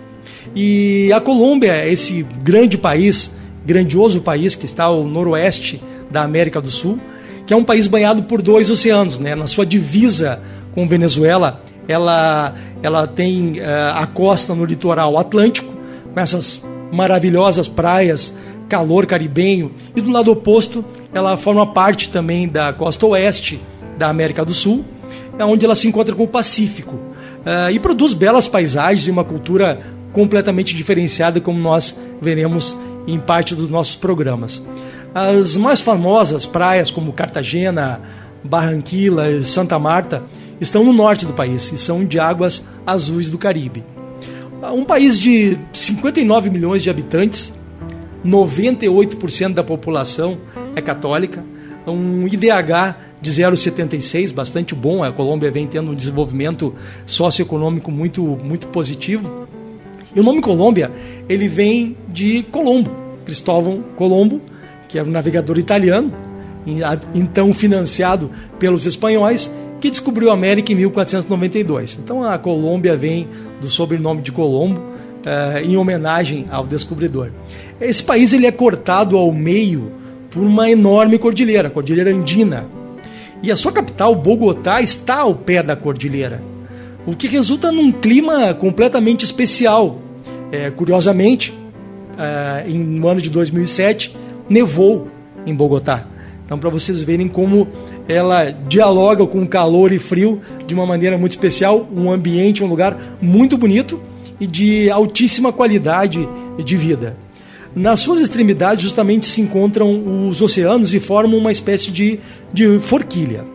E 0.54 1.10
a 1.12 1.20
Colômbia, 1.20 1.86
esse 1.88 2.22
grande 2.42 2.76
país, 2.76 3.34
grandioso 3.64 4.20
país 4.20 4.54
que 4.54 4.66
está 4.66 4.84
ao 4.84 5.04
noroeste 5.04 5.82
da 6.10 6.22
América 6.22 6.60
do 6.60 6.70
Sul, 6.70 6.98
que 7.46 7.54
é 7.54 7.56
um 7.56 7.64
país 7.64 7.86
banhado 7.86 8.22
por 8.24 8.42
dois 8.42 8.70
oceanos, 8.70 9.18
né? 9.18 9.34
Na 9.34 9.46
sua 9.46 9.64
divisa 9.64 10.40
com 10.74 10.86
Venezuela, 10.86 11.62
ela, 11.88 12.54
ela 12.82 13.06
tem 13.06 13.58
uh, 13.58 13.94
a 13.94 14.06
costa 14.06 14.54
no 14.54 14.64
litoral 14.64 15.18
atlântico, 15.18 15.72
com 16.12 16.20
essas 16.20 16.62
maravilhosas 16.92 17.68
praias, 17.68 18.34
calor 18.68 19.06
caribenho, 19.06 19.72
e 19.96 20.00
do 20.00 20.10
lado 20.10 20.30
oposto, 20.30 20.84
ela 21.12 21.36
forma 21.36 21.66
parte 21.66 22.10
também 22.10 22.48
da 22.48 22.72
costa 22.72 23.06
oeste 23.06 23.60
da 23.98 24.08
América 24.08 24.44
do 24.44 24.52
Sul, 24.52 24.84
é 25.38 25.44
onde 25.44 25.64
ela 25.64 25.74
se 25.74 25.88
encontra 25.88 26.14
com 26.14 26.24
o 26.24 26.28
Pacífico. 26.28 26.94
Uh, 26.94 27.70
e 27.72 27.78
produz 27.80 28.14
belas 28.14 28.46
paisagens 28.46 29.08
e 29.08 29.10
uma 29.10 29.24
cultura 29.24 29.80
completamente 30.12 30.74
diferenciada, 30.74 31.40
como 31.40 31.58
nós 31.58 31.98
veremos 32.20 32.76
em 33.06 33.18
parte 33.18 33.54
dos 33.54 33.68
nossos 33.68 33.96
programas. 33.96 34.62
As 35.14 35.56
mais 35.56 35.80
famosas 35.80 36.46
praias, 36.46 36.90
como 36.90 37.12
Cartagena, 37.12 38.00
Barranquilla 38.44 39.30
e 39.30 39.44
Santa 39.44 39.78
Marta, 39.78 40.22
estão 40.60 40.84
no 40.84 40.92
norte 40.92 41.26
do 41.26 41.32
país 41.32 41.72
e 41.72 41.76
são 41.76 42.04
de 42.04 42.18
águas 42.18 42.64
azuis 42.86 43.28
do 43.28 43.38
Caribe. 43.38 43.84
Um 44.72 44.84
país 44.84 45.18
de 45.18 45.58
59 45.72 46.48
milhões 46.48 46.82
de 46.82 46.88
habitantes, 46.88 47.52
98% 48.24 49.54
da 49.54 49.64
população 49.64 50.38
é 50.76 50.80
católica, 50.80 51.44
um 51.86 52.28
IDH 52.28 52.96
de 53.20 53.30
0,76, 53.32 54.32
bastante 54.32 54.74
bom. 54.74 55.02
A 55.02 55.10
Colômbia 55.10 55.50
vem 55.50 55.66
tendo 55.66 55.90
um 55.90 55.94
desenvolvimento 55.94 56.74
socioeconômico 57.04 57.90
muito, 57.90 58.22
muito 58.22 58.68
positivo. 58.68 59.48
E 60.14 60.20
o 60.20 60.22
nome 60.22 60.40
Colômbia, 60.40 60.90
ele 61.28 61.48
vem 61.48 61.96
de 62.08 62.42
Colombo, 62.44 62.90
Cristóvão 63.24 63.82
Colombo, 63.96 64.40
que 64.88 64.98
é 64.98 65.02
um 65.02 65.10
navegador 65.10 65.58
italiano, 65.58 66.12
então 67.14 67.52
financiado 67.54 68.30
pelos 68.58 68.86
espanhóis, 68.86 69.50
que 69.80 69.90
descobriu 69.90 70.30
a 70.30 70.34
América 70.34 70.72
em 70.72 70.76
1492. 70.76 71.98
Então 72.02 72.22
a 72.22 72.38
Colômbia 72.38 72.96
vem 72.96 73.26
do 73.60 73.68
sobrenome 73.68 74.22
de 74.22 74.30
Colombo, 74.30 74.80
uh, 74.80 75.58
em 75.64 75.76
homenagem 75.76 76.46
ao 76.50 76.66
descobridor. 76.66 77.30
Esse 77.80 78.02
país 78.02 78.32
ele 78.32 78.46
é 78.46 78.52
cortado 78.52 79.16
ao 79.16 79.32
meio 79.32 79.92
por 80.30 80.42
uma 80.42 80.70
enorme 80.70 81.18
cordilheira, 81.18 81.68
a 81.68 81.70
Cordilheira 81.70 82.10
Andina. 82.10 82.66
E 83.42 83.50
a 83.50 83.56
sua 83.56 83.72
capital, 83.72 84.14
Bogotá, 84.14 84.80
está 84.80 85.20
ao 85.20 85.34
pé 85.34 85.62
da 85.62 85.74
cordilheira, 85.74 86.40
o 87.06 87.14
que 87.14 87.26
resulta 87.26 87.72
num 87.72 87.90
clima 87.90 88.54
completamente 88.54 89.24
especial. 89.24 90.00
É, 90.50 90.70
curiosamente, 90.70 91.50
uh, 91.50 92.68
em, 92.68 92.78
no 92.78 93.08
ano 93.08 93.20
de 93.20 93.30
2007, 93.30 94.14
nevou 94.48 95.08
em 95.46 95.54
Bogotá. 95.54 96.06
Então, 96.44 96.58
para 96.58 96.68
vocês 96.68 97.02
verem 97.02 97.28
como 97.28 97.66
ela 98.06 98.50
dialoga 98.50 99.26
com 99.26 99.46
calor 99.46 99.92
e 99.92 99.98
frio 99.98 100.40
de 100.66 100.74
uma 100.74 100.84
maneira 100.84 101.16
muito 101.16 101.32
especial, 101.32 101.88
um 101.96 102.10
ambiente, 102.10 102.62
um 102.62 102.66
lugar 102.66 102.98
muito 103.22 103.56
bonito 103.56 104.00
e 104.38 104.46
de 104.46 104.90
altíssima 104.90 105.52
qualidade 105.52 106.28
de 106.62 106.76
vida. 106.76 107.16
Nas 107.74 108.00
suas 108.00 108.20
extremidades, 108.20 108.82
justamente 108.82 109.24
se 109.24 109.40
encontram 109.40 110.28
os 110.28 110.42
oceanos 110.42 110.92
e 110.92 111.00
formam 111.00 111.38
uma 111.38 111.50
espécie 111.50 111.90
de, 111.90 112.20
de 112.52 112.78
forquilha. 112.80 113.46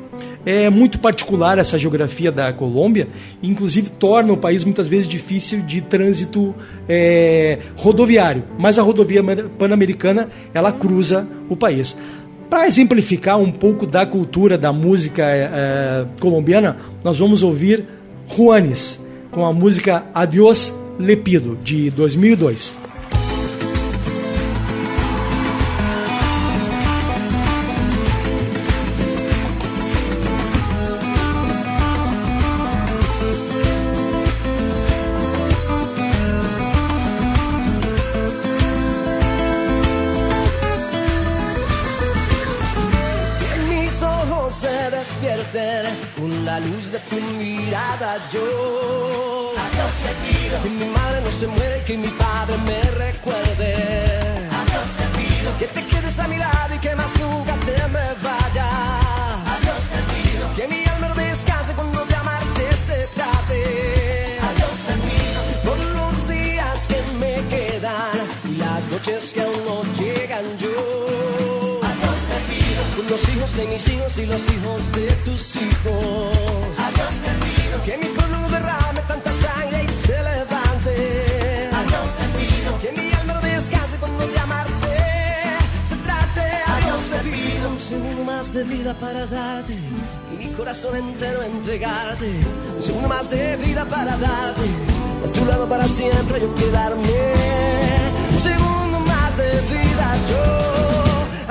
É 0.50 0.70
muito 0.70 0.98
particular 0.98 1.58
essa 1.58 1.78
geografia 1.78 2.32
da 2.32 2.54
Colômbia, 2.54 3.10
inclusive 3.44 3.90
torna 3.90 4.32
o 4.32 4.38
país 4.38 4.64
muitas 4.64 4.88
vezes 4.88 5.06
difícil 5.06 5.60
de 5.60 5.82
trânsito 5.82 6.56
é, 6.88 7.60
rodoviário. 7.76 8.46
Mas 8.58 8.80
a 8.80 8.82
rodovia 8.82 9.22
pan-americana 9.60 10.30
ela 10.54 10.72
cruza 10.72 11.28
o 11.50 11.58
país. 11.58 11.98
Para 12.50 12.66
exemplificar 12.66 13.38
um 13.38 13.52
pouco 13.52 13.86
da 13.86 14.06
cultura 14.06 14.58
da 14.58 14.72
música 14.72 15.22
é, 15.26 16.06
colombiana, 16.18 16.78
nós 17.04 17.20
vamos 17.20 17.44
ouvir 17.44 17.86
Juanes 18.34 19.06
com 19.32 19.46
a 19.46 19.52
música 19.52 20.06
Adiós 20.14 20.74
Lepido, 20.98 21.58
de 21.62 21.92
2002. 21.92 22.87
noches 68.98 69.32
que 69.34 69.42
aún 69.42 69.66
no 69.66 69.84
llegan 70.00 70.46
yo. 70.58 71.80
Adiós 71.90 72.20
perdido. 72.32 72.82
Con 72.96 73.06
los 73.12 73.30
hijos 73.30 73.56
de 73.58 73.66
mis 73.66 73.90
hijos 73.90 74.18
y 74.18 74.26
los 74.26 74.42
hijos 74.54 74.92
de 74.98 75.08
tus 75.26 75.56
hijos. 75.58 76.68
Adiós 76.88 77.14
perdido. 77.28 77.76
Que 77.86 77.98
mi 77.98 78.08
pueblo 78.16 78.38
derrame 78.50 79.02
tanta 79.08 79.32
sangre 79.46 79.84
y 79.84 80.08
se 80.08 80.18
levante. 80.30 80.96
Adiós 81.82 82.10
perdido. 82.20 82.70
Que 82.82 82.92
mi 83.00 83.14
alma 83.14 83.34
no 83.34 83.42
descanse 83.42 83.98
cuando 84.00 84.28
de 84.28 84.40
amarte 84.40 84.98
se 85.90 85.96
trate. 86.08 86.48
Adiós 86.76 87.02
perdido. 87.12 87.70
Un 87.70 87.80
segundo 87.80 88.24
más 88.24 88.54
de 88.54 88.64
vida 88.64 88.94
para 88.96 89.28
darte. 89.28 89.74
y 90.34 90.36
Mi 90.38 90.48
corazón 90.54 90.96
entero 90.96 91.44
entregarte. 91.44 92.30
Un 92.78 92.84
segundo 92.84 93.08
más 93.08 93.30
de 93.30 93.58
vida 93.58 93.86
para 93.86 94.18
darte. 94.18 94.68
A 95.26 95.32
tu 95.32 95.46
lado 95.46 95.68
para 95.70 95.88
siempre 95.88 96.42
yo 96.42 96.56
quedarme 96.56 97.97
vida 99.74 100.08
yo 100.32 100.46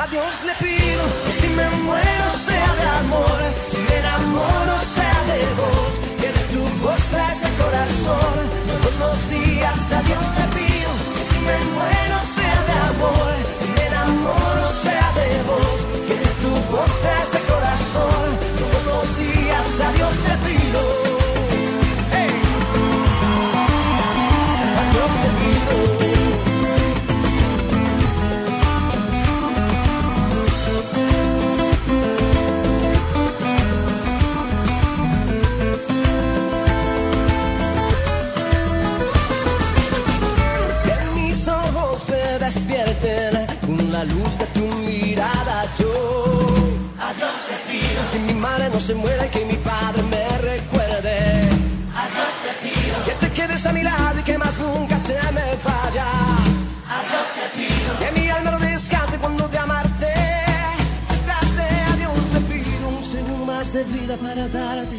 a 0.02 0.06
Dios 0.08 0.32
le 0.48 0.54
pido 0.64 1.02
que 1.24 1.32
si 1.32 1.48
me 1.48 1.66
muero 1.86 2.26
sea 2.46 2.70
de 2.80 2.86
amor, 3.02 3.40
si 3.70 3.78
me 3.86 3.94
enamoro 4.02 4.76
sea 4.96 5.18
de 5.30 5.40
vos, 5.60 5.90
que 6.20 6.28
de 6.36 6.42
tu 6.52 6.62
voz 6.84 7.06
es 7.28 7.36
de 7.44 7.50
corazón. 7.62 8.34
Todos 8.70 8.94
los 9.02 9.18
días 9.30 9.78
a 9.98 10.00
Dios 10.08 10.24
le 10.38 10.46
pido 10.56 10.92
que 11.16 11.22
si 11.30 11.38
me 11.48 11.58
muero 11.74 12.18
sea 12.36 12.58
de 12.68 12.76
amor, 12.92 13.32
si 13.60 13.66
me 13.74 13.86
enamoro 13.90 14.66
sea 14.84 15.08
de 15.20 15.28
vos, 15.48 15.78
que 16.06 16.14
de 16.24 16.30
tu 16.42 16.52
voz 16.72 16.96
es 17.14 17.15
no 48.76 48.82
se 48.82 48.94
muera 48.94 49.30
que 49.30 49.42
mi 49.46 49.54
padre 49.54 50.02
me 50.02 50.28
recuerde. 50.52 51.16
A 52.00 52.04
Dios 52.14 52.34
le 52.46 52.52
pido. 52.64 53.04
Que 53.06 53.12
te 53.22 53.28
quedes 53.32 53.64
a 53.64 53.72
mi 53.72 53.82
lado 53.82 54.20
y 54.20 54.22
que 54.22 54.36
más 54.36 54.58
nunca 54.58 54.98
te 54.98 55.14
me 55.36 55.46
fallas 55.66 56.46
a 56.94 56.98
Dios 57.08 57.28
le 57.40 57.46
pido. 57.56 57.90
Que 58.00 58.20
mi 58.20 58.28
alma 58.28 58.50
no 58.50 58.58
descanse 58.58 59.16
cuando 59.16 59.48
de 59.48 59.58
amarte. 59.58 60.12
Se 61.10 61.16
trate 61.26 61.66
a 61.90 61.96
Dios 62.00 62.12
le 62.34 62.40
pido 62.52 62.88
un 62.88 63.02
segundo 63.02 63.46
más 63.46 63.72
de 63.72 63.82
vida 63.84 64.14
para 64.18 64.46
darte. 64.46 64.98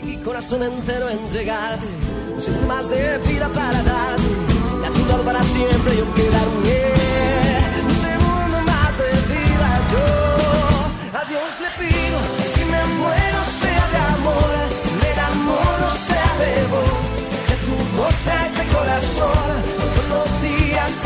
Y 0.00 0.06
mi 0.06 0.16
corazón 0.18 0.62
entero 0.62 1.08
entregarte. 1.08 1.86
Un 2.36 2.40
segundo 2.40 2.68
más 2.68 2.88
de 2.88 3.18
vida 3.30 3.48
para 3.48 3.82
darte. 3.82 4.30
Y 4.80 4.84
a 4.86 4.90
tu 4.92 5.06
lado 5.06 5.24
para 5.24 5.42
siempre 5.42 5.96
yo 5.96 6.14
quedarme 6.14 7.67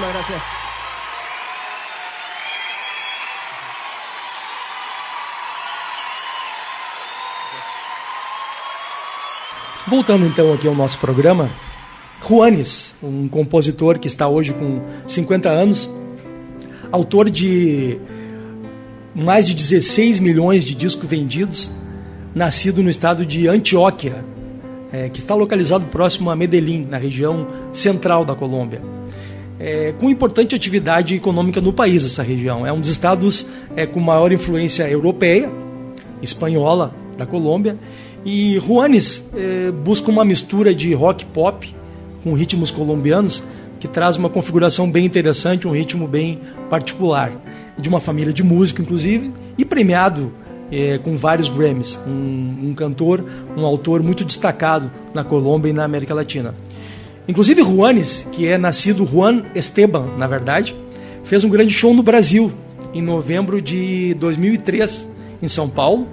Muchísimas 0.00 0.12
gracias. 0.12 0.42
Voltando 9.86 10.26
então 10.26 10.52
aqui 10.52 10.66
ao 10.66 10.74
nosso 10.74 10.98
programa, 10.98 11.50
Juanes, 12.26 12.94
um 13.02 13.28
compositor 13.28 13.98
que 13.98 14.06
está 14.06 14.28
hoje 14.28 14.54
com 14.54 14.80
50 15.06 15.48
anos, 15.48 15.90
autor 16.90 17.28
de 17.28 17.98
mais 19.14 19.46
de 19.46 19.54
16 19.54 20.20
milhões 20.20 20.64
de 20.64 20.74
discos 20.74 21.08
vendidos, 21.08 21.70
nascido 22.34 22.82
no 22.82 22.88
estado 22.88 23.26
de 23.26 23.48
Antioquia, 23.48 24.24
é, 24.92 25.08
que 25.08 25.18
está 25.18 25.34
localizado 25.34 25.84
próximo 25.86 26.30
a 26.30 26.36
Medellín, 26.36 26.86
na 26.88 26.96
região 26.96 27.46
central 27.72 28.24
da 28.24 28.34
Colômbia. 28.34 28.80
É, 29.60 29.92
com 30.00 30.08
importante 30.08 30.54
atividade 30.54 31.14
econômica 31.14 31.60
no 31.60 31.70
país, 31.70 32.04
essa 32.04 32.22
região. 32.22 32.66
É 32.66 32.72
um 32.72 32.80
dos 32.80 32.88
estados 32.88 33.46
é, 33.76 33.84
com 33.84 34.00
maior 34.00 34.32
influência 34.32 34.88
europeia, 34.90 35.52
espanhola, 36.22 36.94
da 37.18 37.26
Colômbia. 37.26 37.76
E 38.24 38.58
Juanes 38.58 39.28
é, 39.34 39.70
busca 39.70 40.10
uma 40.10 40.24
mistura 40.24 40.74
de 40.74 40.94
rock 40.94 41.26
pop 41.26 41.74
com 42.24 42.32
ritmos 42.32 42.70
colombianos 42.70 43.42
que 43.78 43.86
traz 43.88 44.16
uma 44.16 44.28
configuração 44.28 44.90
bem 44.90 45.04
interessante, 45.04 45.68
um 45.68 45.72
ritmo 45.72 46.08
bem 46.08 46.40
particular. 46.68 47.32
De 47.78 47.88
uma 47.88 48.00
família 48.00 48.32
de 48.32 48.42
músico, 48.42 48.82
inclusive, 48.82 49.32
e 49.56 49.64
premiado 49.64 50.32
é, 50.70 50.98
com 50.98 51.16
vários 51.16 51.48
Grammys. 51.48 51.98
Um, 52.06 52.68
um 52.68 52.74
cantor, 52.74 53.24
um 53.56 53.64
autor 53.64 54.02
muito 54.02 54.24
destacado 54.24 54.90
na 55.14 55.24
Colômbia 55.24 55.70
e 55.70 55.72
na 55.72 55.84
América 55.84 56.14
Latina. 56.14 56.54
Inclusive 57.28 57.62
Juanes, 57.62 58.26
que 58.32 58.46
é 58.48 58.58
nascido 58.58 59.06
Juan 59.06 59.42
Esteban, 59.54 60.16
na 60.16 60.26
verdade, 60.26 60.74
fez 61.24 61.44
um 61.44 61.48
grande 61.48 61.72
show 61.72 61.94
no 61.94 62.02
Brasil 62.02 62.52
em 62.92 63.02
novembro 63.02 63.60
de 63.60 64.14
2003 64.14 65.08
em 65.42 65.48
São 65.48 65.68
Paulo. 65.68 66.08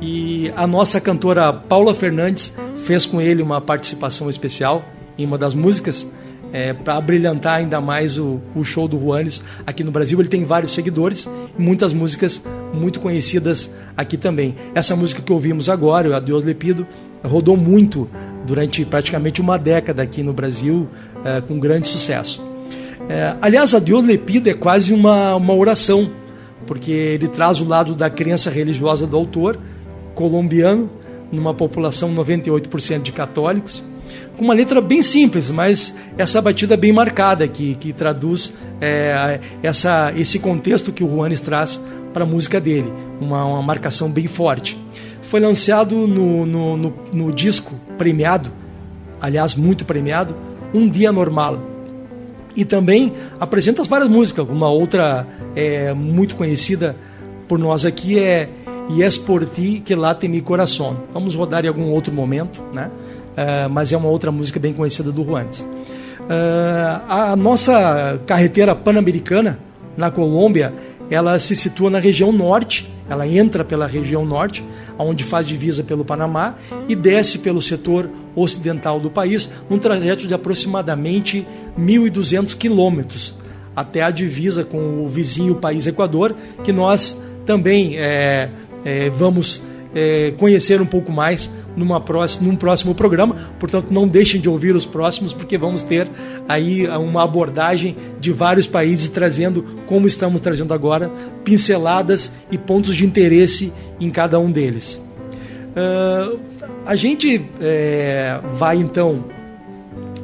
E 0.00 0.52
a 0.56 0.66
nossa 0.66 1.00
cantora 1.00 1.52
Paula 1.52 1.94
Fernandes 1.94 2.52
fez 2.84 3.06
com 3.06 3.20
ele 3.20 3.42
uma 3.42 3.60
participação 3.60 4.28
especial 4.28 4.84
em 5.16 5.24
uma 5.24 5.38
das 5.38 5.54
músicas 5.54 6.06
é, 6.52 6.72
para 6.72 7.00
brilhantar 7.00 7.56
ainda 7.56 7.80
mais 7.80 8.18
o, 8.18 8.40
o, 8.54 8.64
show 8.64 8.88
do 8.88 8.98
Juanes 8.98 9.42
aqui 9.66 9.84
no 9.84 9.90
Brasil. 9.90 10.18
Ele 10.18 10.28
tem 10.28 10.44
vários 10.44 10.72
seguidores 10.72 11.28
e 11.58 11.62
muitas 11.62 11.92
músicas 11.92 12.42
muito 12.74 13.00
conhecidas 13.00 13.72
aqui 13.96 14.16
também. 14.16 14.54
Essa 14.74 14.96
música 14.96 15.22
que 15.22 15.32
ouvimos 15.32 15.68
agora, 15.68 16.08
o 16.08 16.14
Adeus 16.14 16.44
Lepido, 16.44 16.86
rodou 17.22 17.56
muito 17.56 18.08
durante 18.46 18.84
praticamente 18.84 19.40
uma 19.40 19.58
década 19.58 20.02
aqui 20.02 20.22
no 20.22 20.32
Brasil, 20.32 20.88
é, 21.24 21.40
com 21.40 21.58
grande 21.58 21.88
sucesso. 21.88 22.42
É, 23.08 23.34
aliás, 23.40 23.74
Adeus 23.74 24.06
Lepido 24.06 24.48
é 24.48 24.54
quase 24.54 24.92
uma, 24.92 25.34
uma 25.34 25.54
oração, 25.54 26.10
porque 26.66 26.90
ele 26.90 27.28
traz 27.28 27.60
o 27.60 27.64
lado 27.64 27.94
da 27.94 28.08
crença 28.08 28.50
religiosa 28.50 29.06
do 29.06 29.16
autor, 29.16 29.58
colombiano, 30.14 30.90
numa 31.32 31.54
população 31.54 32.14
98% 32.14 33.02
de 33.02 33.12
católicos, 33.12 33.82
com 34.36 34.44
uma 34.44 34.54
letra 34.54 34.80
bem 34.80 35.02
simples, 35.02 35.50
mas 35.50 35.94
essa 36.16 36.40
batida 36.40 36.76
bem 36.76 36.92
marcada 36.92 37.46
que, 37.46 37.74
que 37.74 37.92
traduz 37.92 38.52
é, 38.80 39.40
essa, 39.62 40.12
esse 40.16 40.38
contexto 40.38 40.92
que 40.92 41.04
o 41.04 41.08
Juanes 41.08 41.40
traz 41.40 41.80
para 42.12 42.24
a 42.24 42.26
música 42.26 42.60
dele, 42.60 42.92
uma, 43.20 43.44
uma, 43.44 43.62
marcação 43.62 44.10
bem 44.10 44.26
forte. 44.26 44.78
Foi 45.30 45.38
lançado 45.38 45.94
no, 46.08 46.44
no, 46.44 46.76
no, 46.76 46.94
no 47.12 47.32
disco 47.32 47.72
premiado, 47.96 48.50
aliás, 49.20 49.54
muito 49.54 49.84
premiado, 49.84 50.34
Um 50.74 50.88
Dia 50.88 51.12
Normal. 51.12 51.56
E 52.56 52.64
também 52.64 53.12
apresenta 53.38 53.84
várias 53.84 54.10
músicas, 54.10 54.44
uma 54.48 54.68
outra 54.68 55.24
é, 55.54 55.94
muito 55.94 56.34
conhecida 56.34 56.96
por 57.46 57.60
nós 57.60 57.84
aqui 57.84 58.18
é 58.18 58.48
E 58.88 59.04
es 59.04 59.16
por 59.16 59.46
ti 59.46 59.80
que 59.84 59.94
late 59.94 60.26
mi 60.26 60.40
coração. 60.40 60.96
Vamos 61.14 61.36
rodar 61.36 61.64
em 61.64 61.68
algum 61.68 61.92
outro 61.92 62.12
momento, 62.12 62.60
né? 62.72 62.90
Uh, 62.90 63.70
mas 63.70 63.92
é 63.92 63.96
uma 63.96 64.08
outra 64.08 64.32
música 64.32 64.58
bem 64.58 64.72
conhecida 64.72 65.12
do 65.12 65.24
Juanes. 65.24 65.60
Uh, 65.60 67.00
a 67.08 67.36
nossa 67.36 68.20
carreteira 68.26 68.74
pan-americana 68.74 69.60
na 69.96 70.10
Colômbia, 70.10 70.74
ela 71.08 71.38
se 71.38 71.54
situa 71.54 71.88
na 71.88 72.00
região 72.00 72.32
norte, 72.32 72.90
ela 73.10 73.26
entra 73.26 73.64
pela 73.64 73.86
região 73.86 74.24
norte, 74.24 74.64
onde 74.96 75.24
faz 75.24 75.46
divisa 75.46 75.82
pelo 75.82 76.04
Panamá 76.04 76.54
e 76.88 76.94
desce 76.94 77.40
pelo 77.40 77.60
setor 77.60 78.08
ocidental 78.34 79.00
do 79.00 79.10
país, 79.10 79.50
num 79.68 79.78
trajeto 79.78 80.26
de 80.26 80.32
aproximadamente 80.32 81.46
1.200 81.78 82.56
quilômetros 82.56 83.34
até 83.74 84.02
a 84.02 84.10
divisa 84.10 84.64
com 84.64 85.04
o 85.04 85.08
vizinho 85.08 85.56
país 85.56 85.86
Equador, 85.86 86.34
que 86.62 86.72
nós 86.72 87.20
também 87.44 87.96
é, 87.96 88.48
é, 88.84 89.10
vamos 89.10 89.62
é, 89.94 90.32
conhecer 90.38 90.80
um 90.80 90.86
pouco 90.86 91.10
mais 91.10 91.50
numa 91.76 92.00
próxima, 92.00 92.48
num 92.48 92.56
próximo 92.56 92.94
programa. 92.94 93.34
Portanto, 93.58 93.88
não 93.90 94.06
deixem 94.06 94.40
de 94.40 94.48
ouvir 94.48 94.74
os 94.74 94.86
próximos, 94.86 95.32
porque 95.32 95.56
vamos 95.56 95.82
ter 95.82 96.08
aí 96.48 96.86
uma 96.88 97.22
abordagem 97.22 97.96
de 98.20 98.32
vários 98.32 98.66
países 98.66 99.08
trazendo, 99.08 99.64
como 99.86 100.06
estamos 100.06 100.40
trazendo 100.40 100.74
agora, 100.74 101.10
pinceladas 101.44 102.32
e 102.50 102.58
pontos 102.58 102.94
de 102.94 103.04
interesse 103.04 103.72
em 104.00 104.10
cada 104.10 104.38
um 104.38 104.50
deles. 104.50 105.00
Uh, 105.70 106.38
a 106.84 106.96
gente 106.96 107.44
é, 107.60 108.40
vai 108.54 108.76
então, 108.76 109.24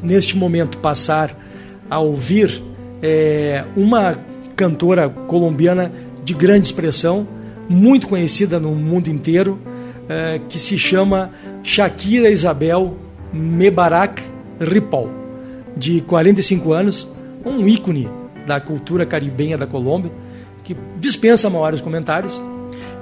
neste 0.03 0.37
momento, 0.37 0.79
passar 0.79 1.37
a 1.89 2.01
ouvir 2.01 2.63
é, 3.03 3.65
uma 3.77 4.19
cantora 4.57 5.09
colombiana 5.09 5.93
de 6.25 6.35
grande 6.35 6.67
expressão, 6.67 7.29
muito 7.69 8.09
conhecida 8.09 8.59
no 8.61 8.71
mundo 8.71 9.09
inteiro, 9.09 9.59
uh, 10.05 10.47
que 10.49 10.59
se 10.59 10.79
chama 10.79 11.31
Shakira 11.63 12.31
Isabel 12.31 12.97
Mebarak 13.33 14.23
Ripoll, 14.61 15.11
de 15.77 16.01
45 16.03 16.73
anos, 16.73 17.09
um 17.45 17.67
ícone 17.67 18.09
da 18.47 18.61
cultura 18.61 19.05
caribenha 19.05 19.59
da 19.59 19.67
Colômbia, 19.67 20.11
que 20.63 20.77
dispensa 20.99 21.51
maiores 21.51 21.81
comentários. 21.81 22.41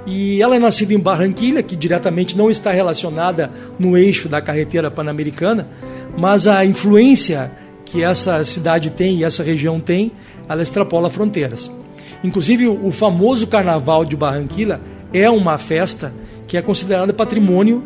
E 0.06 0.42
ela 0.42 0.56
é 0.56 0.58
nascida 0.58 0.92
em 0.92 0.98
Barranquilha, 0.98 1.62
que 1.62 1.76
diretamente 1.76 2.36
não 2.36 2.50
está 2.50 2.70
relacionada 2.70 3.50
no 3.78 3.96
eixo 3.96 4.28
da 4.28 4.40
carreteira 4.40 4.90
pan-americana, 4.90 5.68
mas 6.18 6.46
a 6.46 6.64
influência 6.64 7.50
que 7.84 8.02
essa 8.02 8.44
cidade 8.44 8.90
tem 8.90 9.18
e 9.18 9.24
essa 9.24 9.42
região 9.42 9.80
tem, 9.80 10.12
ela 10.48 10.62
extrapola 10.62 11.08
fronteiras. 11.08 11.70
Inclusive, 12.24 12.66
o 12.66 12.90
famoso 12.90 13.46
Carnaval 13.46 14.02
de 14.02 14.16
Barranquilla 14.16 14.80
é 15.12 15.28
uma 15.28 15.58
festa 15.58 16.12
que 16.48 16.56
é 16.56 16.62
considerada 16.62 17.12
patrimônio 17.12 17.84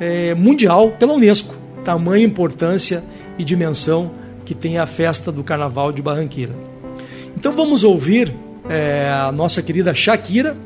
é, 0.00 0.34
mundial 0.34 0.92
pela 0.92 1.12
Unesco. 1.12 1.54
Tamanha 1.84 2.24
importância 2.24 3.04
e 3.38 3.44
dimensão 3.44 4.10
que 4.46 4.54
tem 4.54 4.78
a 4.78 4.86
festa 4.86 5.30
do 5.30 5.44
Carnaval 5.44 5.92
de 5.92 6.00
Barranquilla. 6.00 6.54
Então 7.36 7.52
vamos 7.52 7.84
ouvir 7.84 8.34
é, 8.68 9.10
a 9.10 9.30
nossa 9.30 9.60
querida 9.60 9.94
Shakira 9.94 10.56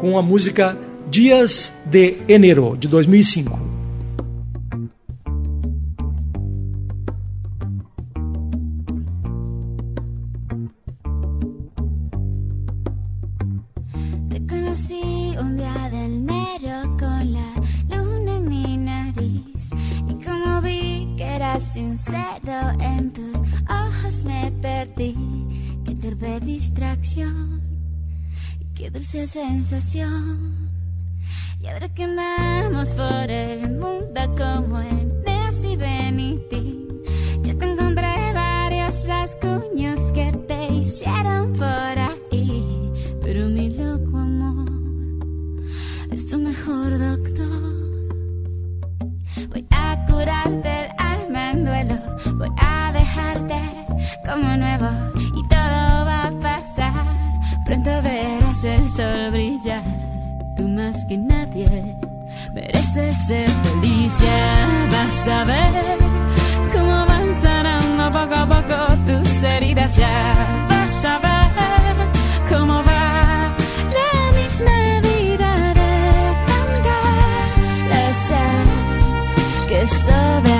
com 0.00 0.18
a 0.18 0.22
música 0.22 0.76
Dias 1.08 1.72
de 1.86 2.16
Enero, 2.28 2.76
de 2.76 2.88
2005. 2.88 3.69
Dulce 28.88 29.28
sensación. 29.28 30.70
Y 31.60 31.66
ahora 31.66 31.88
que 31.92 32.04
andamos 32.04 32.88
por 32.94 33.30
el 33.30 33.70
mundo 33.72 34.20
como 34.38 34.80
en 34.80 35.22
Nancy 35.26 35.76
Benitín, 35.76 36.88
yo 37.42 37.56
te 37.58 37.64
encontré 37.70 38.32
varios 38.32 39.06
rasguños 39.06 40.10
que 40.12 40.32
te 40.48 40.72
hicieron 40.72 41.52
por 41.52 41.98
ahí. 42.08 42.90
Pero 43.22 43.48
mi 43.48 43.68
loco 43.68 44.16
amor 44.16 44.70
es 46.12 46.28
tu 46.28 46.38
mejor 46.38 46.98
doctor. 46.98 47.70
Voy 49.50 49.66
a 49.70 50.06
curarte 50.06 50.84
el 50.84 50.90
alma 50.96 51.50
en 51.50 51.64
duelo, 51.66 51.98
voy 52.36 52.50
a 52.56 52.92
dejarte 52.92 53.60
como 54.24 54.56
nuevo 54.56 54.88
y 55.36 55.42
todo 55.48 56.06
va 56.06 56.28
a 56.28 56.40
pasar. 56.40 57.20
Pronto 57.66 58.02
el 58.64 58.90
sol 58.90 59.30
brillar, 59.30 59.82
tú 60.54 60.68
más 60.68 61.04
que 61.06 61.16
nadie 61.16 61.96
mereces 62.52 63.16
ser 63.16 63.48
feliz. 63.48 64.20
Ya 64.20 64.88
vas 64.90 65.28
a 65.28 65.44
ver 65.44 65.98
cómo 66.72 67.06
van 67.06 67.34
sanando 67.34 68.12
poco 68.12 68.34
a 68.34 68.46
poco 68.46 68.96
tus 69.06 69.42
heridas. 69.42 69.96
Ya 69.96 70.66
vas 70.68 71.04
a 71.04 71.18
ver 71.18 72.50
cómo 72.50 72.82
va 72.84 73.54
la 73.98 74.40
misma 74.40 75.00
vida 75.00 75.74
de 75.80 75.92
cantar 76.50 77.88
la 77.88 78.12
que 79.68 79.88
sobra. 79.88 80.59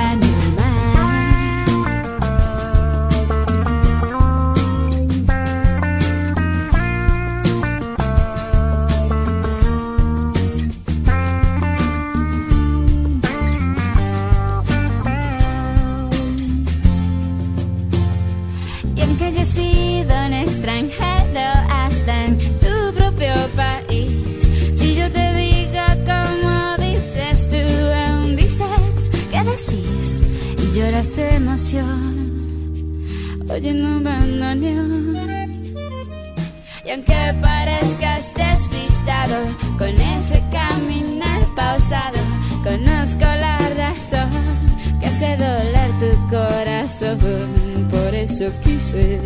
Eso 48.51 48.61
quise 48.65 49.21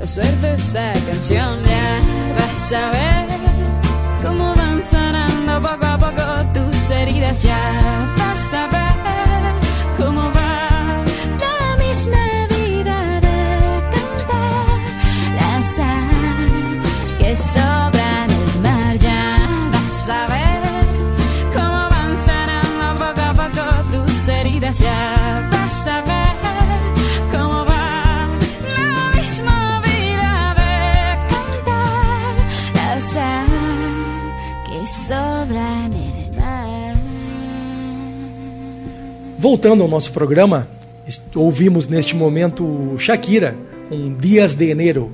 hacerte 0.00 0.54
esta 0.54 0.92
canción. 1.10 1.71
Voltando 39.52 39.82
ao 39.82 39.88
nosso 39.88 40.12
programa, 40.12 40.66
ouvimos 41.34 41.86
neste 41.86 42.16
momento 42.16 42.94
Shakira 42.96 43.54
com 43.86 44.14
Dias 44.14 44.54
de 44.54 44.70
Enero. 44.70 45.12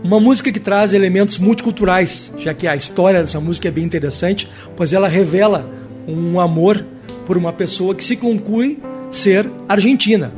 Uma 0.00 0.20
música 0.20 0.52
que 0.52 0.60
traz 0.60 0.92
elementos 0.92 1.38
multiculturais, 1.38 2.32
já 2.38 2.54
que 2.54 2.68
a 2.68 2.76
história 2.76 3.18
dessa 3.18 3.40
música 3.40 3.66
é 3.66 3.70
bem 3.72 3.82
interessante, 3.82 4.48
pois 4.76 4.92
ela 4.92 5.08
revela 5.08 5.68
um 6.06 6.38
amor 6.38 6.86
por 7.26 7.36
uma 7.36 7.52
pessoa 7.52 7.96
que 7.96 8.04
se 8.04 8.14
conclui 8.14 8.78
ser 9.10 9.50
argentina. 9.68 10.32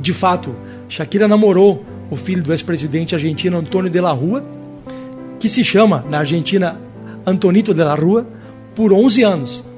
De 0.00 0.14
fato, 0.14 0.56
Shakira 0.88 1.28
namorou 1.28 1.84
o 2.10 2.16
filho 2.16 2.42
do 2.42 2.50
ex-presidente 2.50 3.14
argentino 3.14 3.58
Antônio 3.58 3.90
de 3.90 4.00
la 4.00 4.12
Rua, 4.12 4.42
que 5.38 5.50
se 5.50 5.62
chama 5.62 6.02
na 6.10 6.20
Argentina 6.20 6.80
Antonito 7.26 7.74
de 7.74 7.84
la 7.84 7.94
Rua, 7.94 8.26
por 8.74 8.90
11 8.90 9.22
anos. 9.22 9.73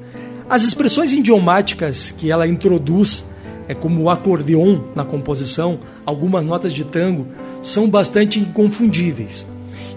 As 0.48 0.62
expressões 0.62 1.12
idiomáticas 1.12 2.12
que 2.12 2.30
ela 2.30 2.46
introduz, 2.46 3.24
é 3.66 3.74
como 3.74 4.02
o 4.02 4.10
acordeon 4.10 4.80
na 4.94 5.04
composição, 5.04 5.80
algumas 6.04 6.44
notas 6.44 6.72
de 6.72 6.84
tango, 6.84 7.26
são 7.60 7.88
bastante 7.88 8.38
inconfundíveis. 8.38 9.44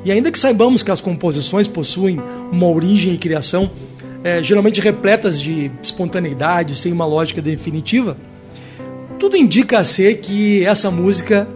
E 0.04 0.12
ainda 0.12 0.32
que 0.32 0.40
saibamos 0.40 0.82
que 0.82 0.90
as 0.90 1.02
composições 1.02 1.68
possuem 1.68 2.20
uma 2.52 2.68
origem 2.68 3.14
e 3.14 3.18
criação 3.18 3.70
é, 4.24 4.42
geralmente 4.42 4.82
repletas 4.82 5.40
de 5.40 5.72
espontaneidade, 5.84 6.76
sem 6.76 6.92
uma 6.92 7.06
lógica 7.06 7.42
definitiva, 7.42 8.18
tudo 9.20 9.38
indica 9.38 9.80
a 9.80 9.84
ser 9.84 10.20
que 10.20 10.66
essa 10.66 10.90
música 10.90 11.48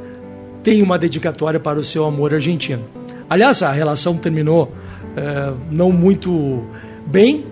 tem 0.62 0.82
uma 0.82 1.00
dedicatória 1.00 1.60
para 1.60 1.80
o 1.80 1.84
seu 1.84 2.06
amor 2.06 2.34
argentino. 2.34 2.84
Aliás, 3.30 3.64
a 3.64 3.72
relação 3.72 4.18
terminou 4.18 4.72
é, 5.16 5.54
não 5.72 5.91
muito 5.91 6.64
bem, 7.08 7.46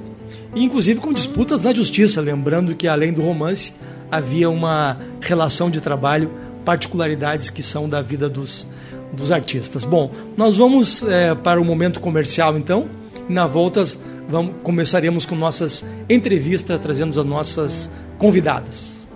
inclusive 0.55 0.99
com 0.99 1.13
disputas 1.13 1.61
na 1.61 1.73
justiça, 1.73 2.21
lembrando 2.21 2.75
que 2.75 2.87
além 2.87 3.13
do 3.13 3.21
romance 3.21 3.73
havia 4.11 4.49
uma 4.49 4.97
relação 5.21 5.69
de 5.69 5.79
trabalho, 5.79 6.31
particularidades 6.65 7.49
que 7.49 7.63
são 7.63 7.87
da 7.87 8.01
vida 8.01 8.29
dos, 8.29 8.67
dos 9.13 9.31
artistas. 9.31 9.85
Bom, 9.85 10.11
nós 10.35 10.57
vamos 10.57 11.03
é, 11.03 11.33
para 11.35 11.61
o 11.61 11.65
momento 11.65 11.99
comercial 11.99 12.57
então, 12.57 12.89
e 13.29 13.33
na 13.33 13.47
volta 13.47 13.83
vamos, 14.29 14.55
começaremos 14.63 15.25
com 15.25 15.35
nossas 15.35 15.85
entrevistas, 16.09 16.79
trazendo 16.79 17.19
as 17.19 17.25
nossas 17.25 17.89
convidadas. 18.17 19.07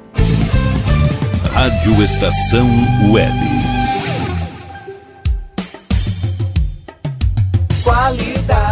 Rádio 1.53 2.03
Estação 2.03 2.67
Web. 3.11 3.64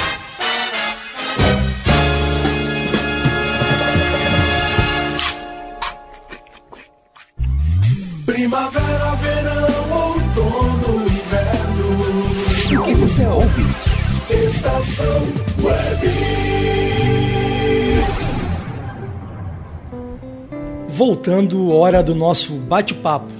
Voltando, 21.03 21.71
hora 21.71 22.03
do 22.03 22.13
nosso 22.13 22.53
bate-papo 22.53 23.33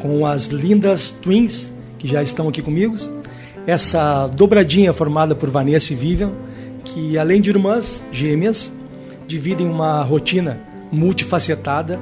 com 0.00 0.24
as 0.24 0.46
lindas 0.46 1.10
twins 1.10 1.72
que 1.98 2.06
já 2.06 2.22
estão 2.22 2.46
aqui 2.46 2.62
comigo. 2.62 2.96
Essa 3.66 4.28
dobradinha 4.28 4.92
formada 4.92 5.34
por 5.34 5.50
Vanessa 5.50 5.92
e 5.92 5.96
Vivian, 5.96 6.30
que 6.84 7.18
além 7.18 7.40
de 7.40 7.50
irmãs 7.50 8.00
gêmeas, 8.12 8.72
dividem 9.26 9.66
uma 9.66 10.00
rotina 10.04 10.60
multifacetada, 10.92 11.98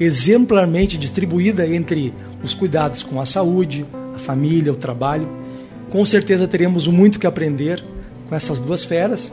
exemplarmente 0.00 0.96
distribuída 0.96 1.68
entre 1.68 2.14
os 2.42 2.54
cuidados 2.54 3.02
com 3.02 3.20
a 3.20 3.26
saúde, 3.26 3.84
a 4.14 4.18
família, 4.18 4.72
o 4.72 4.76
trabalho. 4.76 5.28
Com 5.90 6.06
certeza 6.06 6.48
teremos 6.48 6.86
muito 6.86 7.20
que 7.20 7.26
aprender 7.26 7.84
com 8.30 8.34
essas 8.34 8.58
duas 8.58 8.82
feras, 8.82 9.30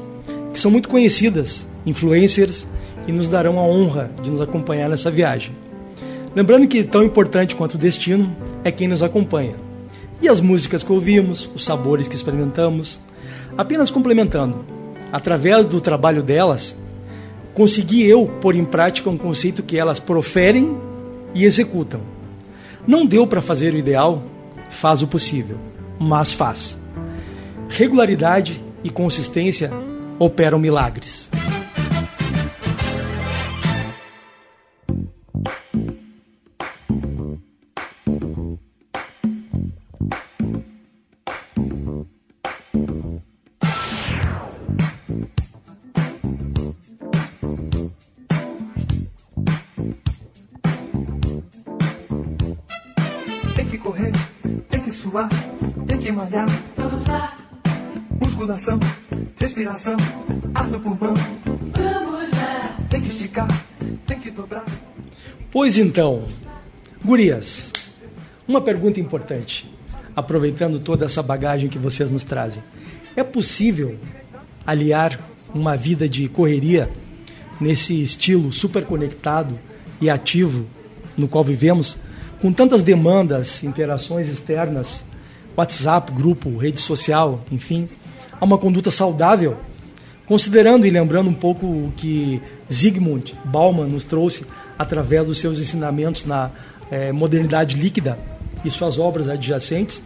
que 0.51 0.59
são 0.59 0.69
muito 0.69 0.89
conhecidas, 0.89 1.65
influencers 1.85 2.67
e 3.11 3.13
nos 3.13 3.27
darão 3.27 3.59
a 3.59 3.63
honra 3.63 4.09
de 4.23 4.31
nos 4.31 4.39
acompanhar 4.39 4.89
nessa 4.89 5.11
viagem. 5.11 5.53
Lembrando 6.33 6.65
que 6.65 6.81
tão 6.81 7.03
importante 7.03 7.55
quanto 7.57 7.75
o 7.75 7.77
destino 7.77 8.33
é 8.63 8.71
quem 8.71 8.87
nos 8.87 9.03
acompanha. 9.03 9.55
E 10.21 10.29
as 10.29 10.39
músicas 10.39 10.81
que 10.81 10.93
ouvimos, 10.93 11.49
os 11.53 11.65
sabores 11.65 12.07
que 12.07 12.15
experimentamos, 12.15 12.99
apenas 13.57 13.91
complementando. 13.91 14.63
Através 15.11 15.65
do 15.65 15.81
trabalho 15.81 16.23
delas, 16.23 16.73
consegui 17.53 18.07
eu 18.07 18.25
pôr 18.39 18.55
em 18.55 18.63
prática 18.63 19.09
um 19.09 19.17
conceito 19.17 19.61
que 19.61 19.77
elas 19.77 19.99
proferem 19.99 20.77
e 21.35 21.43
executam. 21.43 21.99
Não 22.87 23.05
deu 23.05 23.27
para 23.27 23.41
fazer 23.41 23.73
o 23.73 23.77
ideal, 23.77 24.23
faz 24.69 25.01
o 25.01 25.07
possível, 25.07 25.57
mas 25.99 26.31
faz. 26.31 26.77
Regularidade 27.67 28.63
e 28.85 28.89
consistência 28.89 29.69
operam 30.17 30.57
milagres. 30.57 31.29
Musculação, 58.51 58.79
respiração, 59.37 59.95
ar 60.53 60.67
no 60.67 60.79
pulmão. 60.81 61.13
Tem 62.89 63.01
que 63.01 63.07
esticar, 63.07 63.65
tem 64.05 64.19
que 64.19 64.29
dobrar. 64.29 64.65
Pois 65.49 65.77
então, 65.77 66.25
gurias, 67.01 67.71
uma 68.45 68.59
pergunta 68.59 68.99
importante, 68.99 69.73
aproveitando 70.13 70.81
toda 70.81 71.05
essa 71.05 71.23
bagagem 71.23 71.69
que 71.69 71.77
vocês 71.77 72.11
nos 72.11 72.25
trazem. 72.25 72.61
É 73.15 73.23
possível 73.23 73.97
aliar 74.67 75.17
uma 75.53 75.77
vida 75.77 76.09
de 76.09 76.27
correria 76.27 76.89
nesse 77.57 78.01
estilo 78.01 78.51
super 78.51 78.83
conectado 78.83 79.57
e 80.01 80.09
ativo 80.09 80.65
no 81.15 81.29
qual 81.29 81.43
vivemos, 81.43 81.97
com 82.41 82.51
tantas 82.51 82.83
demandas, 82.83 83.63
interações 83.63 84.27
externas, 84.27 85.05
WhatsApp, 85.55 86.11
grupo, 86.11 86.57
rede 86.57 86.81
social, 86.81 87.45
enfim, 87.49 87.87
a 88.41 88.45
uma 88.45 88.57
conduta 88.57 88.91
saudável, 88.91 89.55
considerando 90.25 90.85
e 90.85 90.89
lembrando 90.89 91.29
um 91.29 91.33
pouco 91.33 91.65
o 91.65 91.93
que 91.95 92.41
Zygmunt 92.69 93.33
Bauman 93.45 93.87
nos 93.87 94.03
trouxe 94.03 94.45
através 94.77 95.25
dos 95.25 95.37
seus 95.37 95.61
ensinamentos 95.61 96.25
na 96.25 96.51
eh, 96.91 97.13
modernidade 97.13 97.77
líquida 97.77 98.19
e 98.65 98.69
suas 98.69 98.99
obras 98.99 99.29
adjacentes, 99.29 100.01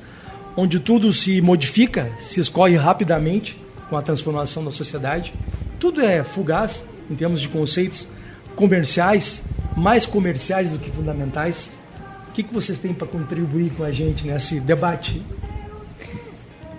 onde 0.55 0.79
tudo 0.79 1.11
se 1.11 1.41
modifica, 1.41 2.11
se 2.19 2.39
escorre 2.39 2.75
rapidamente 2.75 3.59
com 3.89 3.97
a 3.97 4.01
transformação 4.01 4.63
da 4.63 4.71
sociedade 4.71 5.33
tudo 5.79 6.01
é 6.01 6.23
fugaz 6.23 6.83
em 7.09 7.15
termos 7.15 7.41
de 7.41 7.47
conceitos 7.47 8.07
comerciais, 8.55 9.43
mais 9.75 10.05
comerciais 10.05 10.69
do 10.69 10.79
que 10.79 10.89
fundamentais. 10.89 11.69
O 12.29 12.31
que, 12.31 12.43
que 12.43 12.53
vocês 12.53 12.79
têm 12.79 12.93
para 12.93 13.05
contribuir 13.05 13.71
com 13.71 13.83
a 13.83 13.91
gente 13.91 14.25
nesse 14.25 14.59
debate? 14.59 15.23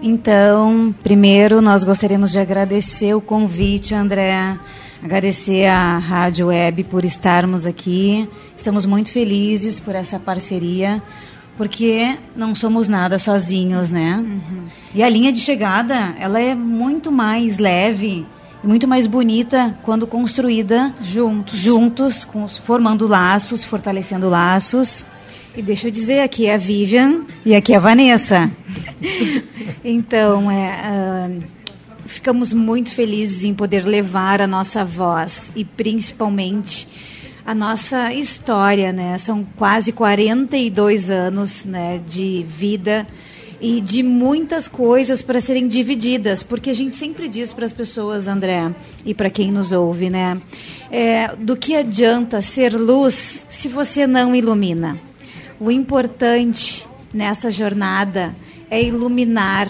Então, 0.03 0.95
primeiro 1.03 1.61
nós 1.61 1.83
gostaríamos 1.83 2.31
de 2.31 2.39
agradecer 2.39 3.15
o 3.15 3.21
convite, 3.21 3.95
André, 3.95 4.57
agradecer 5.03 5.67
à 5.67 5.99
Rádio 5.99 6.49
Web 6.49 6.85
por 6.85 7.05
estarmos 7.05 7.65
aqui. 7.65 8.29
Estamos 8.55 8.85
muito 8.85 9.11
felizes 9.11 9.81
por 9.81 9.95
essa 9.95 10.19
parceria, 10.19 11.03
porque 11.57 12.19
não 12.37 12.55
somos 12.55 12.89
nada 12.89 13.19
sozinhos, 13.19 13.91
né? 13.91 14.17
Uhum. 14.19 14.65
E 14.95 15.03
a 15.03 15.09
linha 15.09 15.33
de 15.33 15.41
chegada, 15.41 16.15
ela 16.21 16.41
é 16.41 16.55
muito 16.55 17.11
mais 17.11 17.57
leve, 17.57 18.27
muito 18.63 18.87
mais 18.87 19.07
bonita 19.07 19.79
quando 19.83 20.07
construída 20.07 20.95
juntos, 21.01 21.59
juntos, 21.59 22.27
formando 22.63 23.07
laços, 23.07 23.65
fortalecendo 23.65 24.29
laços. 24.29 25.07
E 25.57 25.63
deixa 25.63 25.87
eu 25.87 25.91
dizer, 25.91 26.21
aqui 26.21 26.45
é 26.45 26.55
a 26.55 26.59
Vivian 26.59 27.25
e 27.43 27.55
aqui 27.55 27.73
é 27.73 27.77
a 27.77 27.81
Vanessa. 27.81 28.53
então, 29.83 30.51
é, 30.51 31.31
uh, 31.31 31.43
ficamos 32.05 32.53
muito 32.53 32.91
felizes 32.91 33.43
em 33.43 33.55
poder 33.55 33.87
levar 33.87 34.43
a 34.43 34.47
nossa 34.47 34.85
voz 34.85 35.51
e 35.57 35.65
principalmente 35.65 36.87
a 37.47 37.55
nossa 37.55 38.13
história, 38.13 38.93
né? 38.93 39.17
São 39.17 39.47
quase 39.57 39.93
42 39.93 41.09
anos 41.09 41.65
né, 41.65 42.03
de 42.07 42.45
vida 42.47 43.07
e 43.59 43.81
de 43.81 44.03
muitas 44.03 44.69
coisas 44.69 45.23
para 45.23 45.41
serem 45.41 45.67
divididas, 45.67 46.43
porque 46.43 46.69
a 46.69 46.75
gente 46.75 46.95
sempre 46.95 47.29
diz 47.29 47.55
para 47.55 47.65
as 47.65 47.73
pessoas, 47.73 48.29
André, 48.29 48.75
e 49.07 49.15
para 49.15 49.31
quem 49.31 49.51
nos 49.51 49.73
ouve, 49.73 50.11
né? 50.11 50.37
É, 50.91 51.35
do 51.35 51.57
que 51.57 51.75
adianta 51.75 52.43
ser 52.43 52.75
luz 52.75 53.47
se 53.49 53.69
você 53.69 54.07
não 54.07 54.37
ilumina? 54.37 55.01
O 55.59 55.71
importante 55.71 56.87
nessa 57.13 57.51
jornada 57.51 58.35
é 58.71 58.83
iluminar 58.83 59.69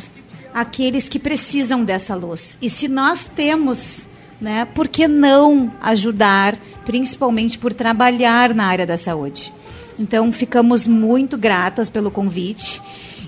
aqueles 0.52 1.08
que 1.08 1.18
precisam 1.18 1.84
dessa 1.84 2.14
luz. 2.14 2.58
E 2.60 2.68
se 2.68 2.88
nós 2.88 3.24
temos, 3.24 4.00
né, 4.40 4.66
por 4.74 4.88
que 4.88 5.06
não 5.06 5.72
ajudar, 5.80 6.56
principalmente 6.84 7.58
por 7.58 7.72
trabalhar 7.72 8.54
na 8.54 8.66
área 8.66 8.86
da 8.86 8.96
saúde? 8.96 9.52
Então, 9.98 10.32
ficamos 10.32 10.86
muito 10.86 11.38
gratas 11.38 11.88
pelo 11.88 12.10
convite 12.10 12.82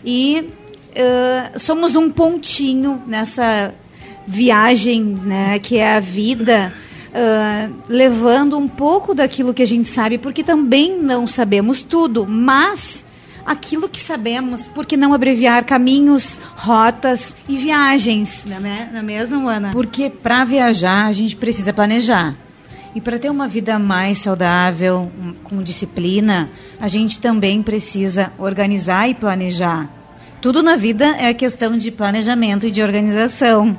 e 0.04 0.50
uh, 0.92 1.58
somos 1.58 1.96
um 1.96 2.10
pontinho 2.10 3.02
nessa 3.06 3.74
viagem 4.26 5.02
né, 5.02 5.58
que 5.58 5.78
é 5.78 5.96
a 5.96 6.00
vida 6.00 6.72
uh, 7.08 7.74
levando 7.88 8.56
um 8.56 8.68
pouco 8.68 9.14
daquilo 9.14 9.54
que 9.54 9.62
a 9.62 9.66
gente 9.66 9.88
sabe, 9.88 10.18
porque 10.18 10.42
também 10.42 10.98
não 10.98 11.26
sabemos 11.26 11.82
tudo, 11.82 12.26
mas 12.26 13.04
aquilo 13.44 13.88
que 13.88 14.00
sabemos, 14.00 14.66
por 14.68 14.84
que 14.84 14.96
não 14.96 15.14
abreviar 15.14 15.64
caminhos, 15.64 16.38
rotas 16.54 17.34
e 17.48 17.56
viagens, 17.56 18.42
não 18.44 18.56
é, 18.56 18.88
não 18.92 19.00
é 19.00 19.02
mesmo, 19.02 19.48
Ana? 19.48 19.70
Porque 19.72 20.10
para 20.10 20.44
viajar 20.44 21.06
a 21.06 21.12
gente 21.12 21.34
precisa 21.34 21.72
planejar. 21.72 22.36
E 22.94 23.00
para 23.00 23.18
ter 23.18 23.30
uma 23.30 23.46
vida 23.46 23.78
mais 23.78 24.18
saudável, 24.18 25.10
com 25.44 25.62
disciplina, 25.62 26.50
a 26.80 26.88
gente 26.88 27.20
também 27.20 27.62
precisa 27.62 28.32
organizar 28.38 29.08
e 29.08 29.14
planejar. 29.14 29.88
Tudo 30.40 30.62
na 30.62 30.74
vida 30.76 31.16
é 31.18 31.34
questão 31.34 31.76
de 31.76 31.90
planejamento 31.90 32.66
e 32.66 32.70
de 32.70 32.82
organização. 32.82 33.78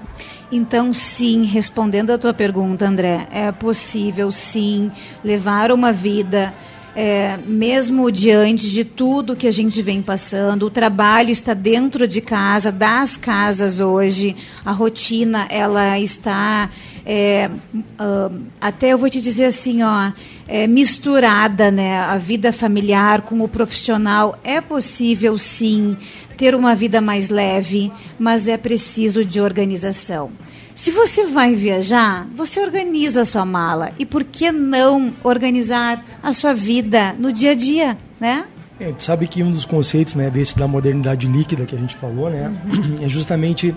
Então, 0.52 0.92
sim, 0.92 1.44
respondendo 1.44 2.12
a 2.12 2.18
tua 2.18 2.34
pergunta, 2.34 2.88
André, 2.88 3.28
é 3.32 3.52
possível, 3.52 4.32
sim, 4.32 4.92
levar 5.24 5.72
uma 5.72 5.92
vida, 5.92 6.52
é, 6.96 7.38
mesmo 7.46 8.12
diante 8.12 8.70
de 8.70 8.84
tudo 8.84 9.36
que 9.36 9.48
a 9.48 9.52
gente 9.52 9.82
vem 9.82 10.02
passando. 10.02 10.66
O 10.66 10.70
trabalho 10.70 11.30
está 11.30 11.54
dentro 11.54 12.08
de 12.08 12.22
casa, 12.22 12.72
das 12.72 13.16
casas 13.16 13.80
hoje. 13.80 14.36
A 14.66 14.72
rotina, 14.72 15.48
ela 15.50 16.00
está, 16.00 16.70
é, 17.06 17.50
uh, 17.76 18.42
até 18.60 18.94
eu 18.94 18.98
vou 18.98 19.10
te 19.10 19.22
dizer 19.22 19.46
assim, 19.46 19.82
ó, 19.84 20.12
é, 20.48 20.68
misturada, 20.68 21.72
né? 21.72 22.00
A 22.00 22.18
vida 22.18 22.52
familiar 22.52 23.22
com 23.22 23.42
o 23.42 23.48
profissional. 23.48 24.40
É 24.44 24.60
possível, 24.60 25.38
sim, 25.38 25.96
ter 26.38 26.56
uma 26.56 26.74
vida 26.74 27.02
mais 27.02 27.30
leve, 27.30 27.92
mas 28.18 28.48
é 28.48 28.58
preciso 28.58 29.24
de 29.24 29.40
organização. 29.40 30.32
Se 30.80 30.92
você 30.92 31.26
vai 31.26 31.56
viajar, 31.56 32.26
você 32.34 32.62
organiza 32.62 33.24
a 33.24 33.26
sua 33.26 33.44
mala. 33.44 33.92
E 34.00 34.06
por 34.06 34.24
que 34.24 34.50
não 34.50 35.14
organizar 35.26 36.02
a 36.24 36.32
sua 36.32 36.54
vida 36.54 37.14
no 37.20 37.34
dia 37.34 37.52
a 37.52 37.54
dia, 37.54 37.98
né? 38.18 38.46
É, 38.80 38.86
a 38.86 38.88
gente 38.88 39.04
sabe 39.04 39.28
que 39.28 39.44
um 39.44 39.52
dos 39.52 39.66
conceitos 39.66 40.16
né, 40.16 40.30
desse 40.30 40.58
da 40.58 40.70
modernidade 40.70 41.28
líquida 41.28 41.66
que 41.66 41.76
a 41.76 41.78
gente 41.78 41.98
falou, 41.98 42.30
né, 42.30 42.48
uhum. 42.48 43.06
é 43.06 43.10
justamente 43.10 43.76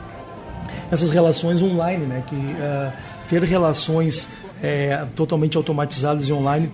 essas 0.92 1.10
relações 1.10 1.60
online, 1.60 2.06
né, 2.06 2.22
que 2.24 2.36
uh, 2.36 2.92
ter 3.28 3.42
relações 3.42 4.28
é, 4.62 5.04
totalmente 5.16 5.56
automatizadas 5.56 6.28
e 6.28 6.32
online 6.32 6.70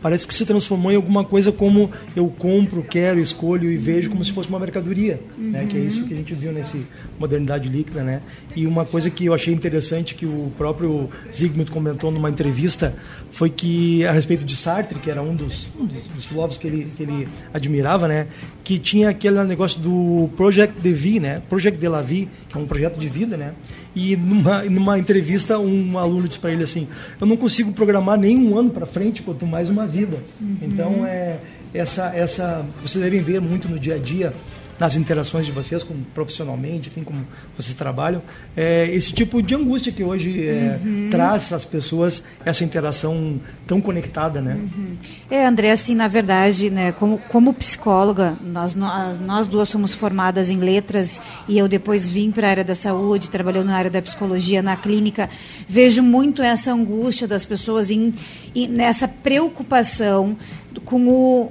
parece 0.00 0.26
que 0.26 0.34
se 0.34 0.44
transformou 0.46 0.92
em 0.92 0.96
alguma 0.96 1.24
coisa 1.24 1.50
como 1.50 1.90
eu 2.14 2.28
compro, 2.28 2.82
quero, 2.82 3.18
escolho 3.18 3.70
e 3.70 3.76
vejo 3.76 4.10
como 4.10 4.24
se 4.24 4.32
fosse 4.32 4.48
uma 4.48 4.58
mercadoria, 4.58 5.20
uhum. 5.36 5.50
né? 5.50 5.66
Que 5.66 5.76
é 5.76 5.80
isso 5.80 6.04
que 6.04 6.14
a 6.14 6.16
gente 6.16 6.34
viu 6.34 6.52
nesse 6.52 6.86
modernidade 7.18 7.68
líquida, 7.68 8.02
né? 8.02 8.22
E 8.54 8.66
uma 8.66 8.84
coisa 8.84 9.10
que 9.10 9.26
eu 9.26 9.34
achei 9.34 9.52
interessante 9.52 10.14
que 10.14 10.26
o 10.26 10.52
próprio 10.56 11.08
Zygmunt 11.34 11.70
comentou 11.70 12.10
numa 12.10 12.30
entrevista 12.30 12.94
foi 13.30 13.50
que 13.50 14.04
a 14.04 14.12
respeito 14.12 14.44
de 14.44 14.56
Sartre, 14.56 14.98
que 14.98 15.10
era 15.10 15.22
um 15.22 15.34
dos, 15.34 15.68
um 15.78 15.86
dos 15.86 16.24
filósofos 16.24 16.58
que 16.58 16.66
ele, 16.66 16.84
que 16.84 17.02
ele 17.02 17.28
admirava, 17.52 18.06
né? 18.06 18.28
Que 18.62 18.78
tinha 18.78 19.10
aquele 19.10 19.42
negócio 19.44 19.80
do 19.80 20.30
Project 20.36 20.80
de 20.80 20.92
Vie, 20.92 21.20
né? 21.20 21.42
Project 21.48 21.78
de 21.78 21.88
la 21.88 22.02
Vie, 22.02 22.28
que 22.48 22.56
é 22.56 22.60
um 22.60 22.66
projeto 22.66 22.98
de 22.98 23.08
vida, 23.08 23.36
né? 23.36 23.54
E 23.94 24.16
numa, 24.16 24.62
numa 24.64 24.98
entrevista 24.98 25.58
um 25.58 25.98
aluno 25.98 26.28
disse 26.28 26.38
para 26.38 26.52
ele 26.52 26.62
assim: 26.62 26.86
"Eu 27.20 27.26
não 27.26 27.36
consigo 27.36 27.72
programar 27.72 28.18
nem 28.18 28.36
um 28.36 28.56
ano 28.56 28.70
para 28.70 28.86
frente, 28.86 29.22
quanto 29.22 29.46
mais 29.46 29.68
uma 29.68 29.87
vida. 29.88 30.18
Uhum. 30.40 30.56
Então, 30.62 31.06
é, 31.06 31.38
essa, 31.74 32.14
essa, 32.14 32.64
vocês 32.82 33.02
devem 33.02 33.20
ver 33.20 33.40
muito 33.40 33.68
no 33.68 33.78
dia 33.78 33.96
a 33.96 33.98
dia 33.98 34.32
nas 34.78 34.96
interações 34.96 35.44
de 35.44 35.52
vocês, 35.52 35.82
como 35.82 36.04
profissionalmente, 36.14 36.88
enfim, 36.88 37.02
como 37.02 37.26
vocês 37.56 37.74
trabalham, 37.74 38.22
é, 38.56 38.88
esse 38.92 39.12
tipo 39.12 39.42
de 39.42 39.54
angústia 39.54 39.92
que 39.92 40.04
hoje 40.04 40.46
é, 40.46 40.80
uhum. 40.84 41.08
traz 41.10 41.52
às 41.52 41.64
pessoas 41.64 42.22
essa 42.44 42.64
interação 42.64 43.40
tão 43.66 43.80
conectada, 43.80 44.40
né? 44.40 44.54
Uhum. 44.54 44.96
É, 45.30 45.44
André, 45.44 45.72
assim, 45.72 45.94
na 45.94 46.08
verdade, 46.08 46.70
né, 46.70 46.92
como, 46.92 47.18
como 47.28 47.52
psicóloga, 47.52 48.36
nós, 48.42 48.74
nós, 48.74 49.18
nós 49.18 49.46
duas 49.46 49.68
somos 49.68 49.94
formadas 49.94 50.50
em 50.50 50.58
letras 50.58 51.20
e 51.48 51.58
eu 51.58 51.66
depois 51.66 52.08
vim 52.08 52.30
para 52.30 52.46
a 52.46 52.50
área 52.50 52.64
da 52.64 52.74
saúde, 52.74 53.30
trabalhando 53.30 53.66
na 53.66 53.76
área 53.76 53.90
da 53.90 54.00
psicologia, 54.00 54.62
na 54.62 54.76
clínica, 54.76 55.28
vejo 55.68 56.02
muito 56.02 56.42
essa 56.42 56.72
angústia 56.72 57.26
das 57.26 57.44
pessoas 57.44 57.90
em, 57.90 58.14
em 58.54 58.68
nessa 58.68 59.08
preocupação 59.08 60.36
com 60.84 61.08
o 61.08 61.42
uh, 61.42 61.50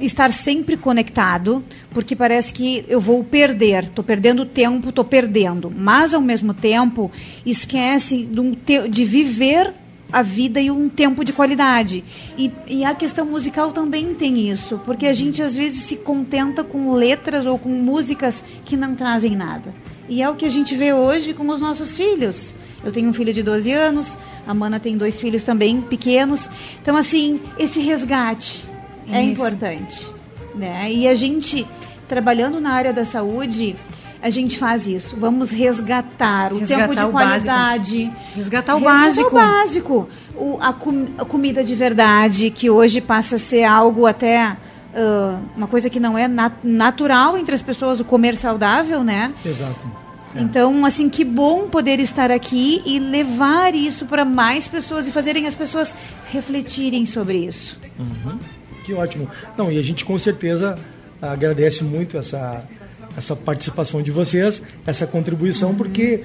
estar 0.00 0.32
sempre 0.32 0.76
conectado, 0.76 1.64
porque 1.90 2.14
parece 2.14 2.52
que 2.52 2.84
eu 2.88 3.00
vou 3.00 3.22
perder, 3.24 3.84
estou 3.84 4.04
perdendo 4.04 4.44
tempo, 4.44 4.88
estou 4.88 5.04
perdendo. 5.04 5.72
Mas, 5.74 6.14
ao 6.14 6.20
mesmo 6.20 6.54
tempo, 6.54 7.10
esquece 7.44 8.26
de, 8.26 8.88
de, 8.88 9.04
viver 9.04 9.74
a 10.12 10.22
vida 10.22 10.60
e 10.60 10.70
um 10.70 10.88
tempo 10.88 11.24
de 11.24 11.32
qualidade. 11.32 12.04
E, 12.36 12.50
e, 12.66 12.84
a 12.84 12.94
questão 12.94 13.26
musical 13.26 13.72
também 13.72 14.14
tem 14.14 14.48
isso, 14.48 14.80
porque 14.84 15.06
a 15.06 15.12
gente 15.12 15.42
às 15.42 15.54
vezes 15.54 15.82
se 15.82 15.96
contenta 15.96 16.64
com 16.64 16.92
letras 16.92 17.46
ou 17.46 17.58
com 17.58 17.68
músicas 17.68 18.42
que 18.64 18.76
não 18.76 18.94
trazem 18.94 19.36
nada. 19.36 19.74
E 20.08 20.22
é 20.22 20.28
o 20.28 20.34
que 20.34 20.46
a 20.46 20.50
gente 20.50 20.74
vê 20.74 20.92
hoje 20.92 21.34
com 21.34 21.46
os 21.48 21.60
nossos 21.60 21.96
filhos. 21.96 22.54
Eu 22.84 22.92
tenho 22.92 23.08
um 23.08 23.12
filho 23.12 23.32
de 23.32 23.42
12 23.42 23.72
anos, 23.72 24.16
a 24.46 24.54
Mana 24.54 24.78
tem 24.78 24.96
dois 24.96 25.18
filhos 25.20 25.42
também 25.42 25.80
pequenos. 25.80 26.48
Então, 26.80 26.96
assim, 26.96 27.40
esse 27.58 27.80
resgate 27.80 28.64
é 29.10 29.22
Isso. 29.22 29.32
importante. 29.32 30.10
Né? 30.54 30.92
E 30.92 31.08
a 31.08 31.14
gente, 31.14 31.66
trabalhando 32.08 32.60
na 32.60 32.72
área 32.72 32.92
da 32.92 33.04
saúde, 33.04 33.76
a 34.20 34.30
gente 34.30 34.58
faz 34.58 34.86
isso. 34.86 35.16
Vamos 35.16 35.50
resgatar 35.50 36.52
o 36.52 36.58
resgatar 36.58 36.88
tempo 36.88 37.00
de 37.00 37.12
qualidade. 37.12 38.04
Básico. 38.04 38.34
Resgatar 38.34 38.74
o 38.74 38.78
resgatar 38.78 39.04
básico. 39.04 39.28
O 39.28 39.32
básico. 39.32 40.08
O, 40.34 40.58
a, 40.60 40.72
com, 40.72 41.06
a, 41.18 41.24
comida 41.24 41.62
de 41.62 41.74
verdade, 41.74 42.50
que 42.50 42.68
hoje 42.68 43.00
passa 43.00 43.36
a 43.36 43.38
ser 43.38 43.64
algo 43.64 44.06
até. 44.06 44.56
Uh, 44.88 45.38
uma 45.56 45.66
coisa 45.66 45.90
que 45.90 46.00
não 46.00 46.16
é 46.16 46.26
nat 46.26 46.54
natural 46.64 47.36
entre 47.36 47.54
as 47.54 47.62
pessoas, 47.62 48.00
o 48.00 48.04
comer 48.04 48.36
saudável, 48.36 49.04
né? 49.04 49.32
Exato. 49.44 50.07
É. 50.34 50.40
Então, 50.40 50.84
assim, 50.84 51.08
que 51.08 51.24
bom 51.24 51.68
poder 51.68 52.00
estar 52.00 52.30
aqui 52.30 52.82
e 52.84 52.98
levar 52.98 53.74
isso 53.74 54.06
para 54.06 54.24
mais 54.24 54.68
pessoas 54.68 55.06
e 55.06 55.12
fazerem 55.12 55.46
as 55.46 55.54
pessoas 55.54 55.94
refletirem 56.30 57.06
sobre 57.06 57.38
isso. 57.38 57.78
Uhum. 57.98 58.38
Que 58.84 58.92
ótimo. 58.94 59.28
Não, 59.56 59.70
e 59.70 59.78
a 59.78 59.82
gente 59.82 60.04
com 60.04 60.18
certeza 60.18 60.78
agradece 61.20 61.82
muito 61.84 62.16
essa 62.16 62.66
essa 63.16 63.34
participação 63.34 64.00
de 64.00 64.12
vocês, 64.12 64.62
essa 64.86 65.04
contribuição, 65.04 65.74
porque 65.74 66.20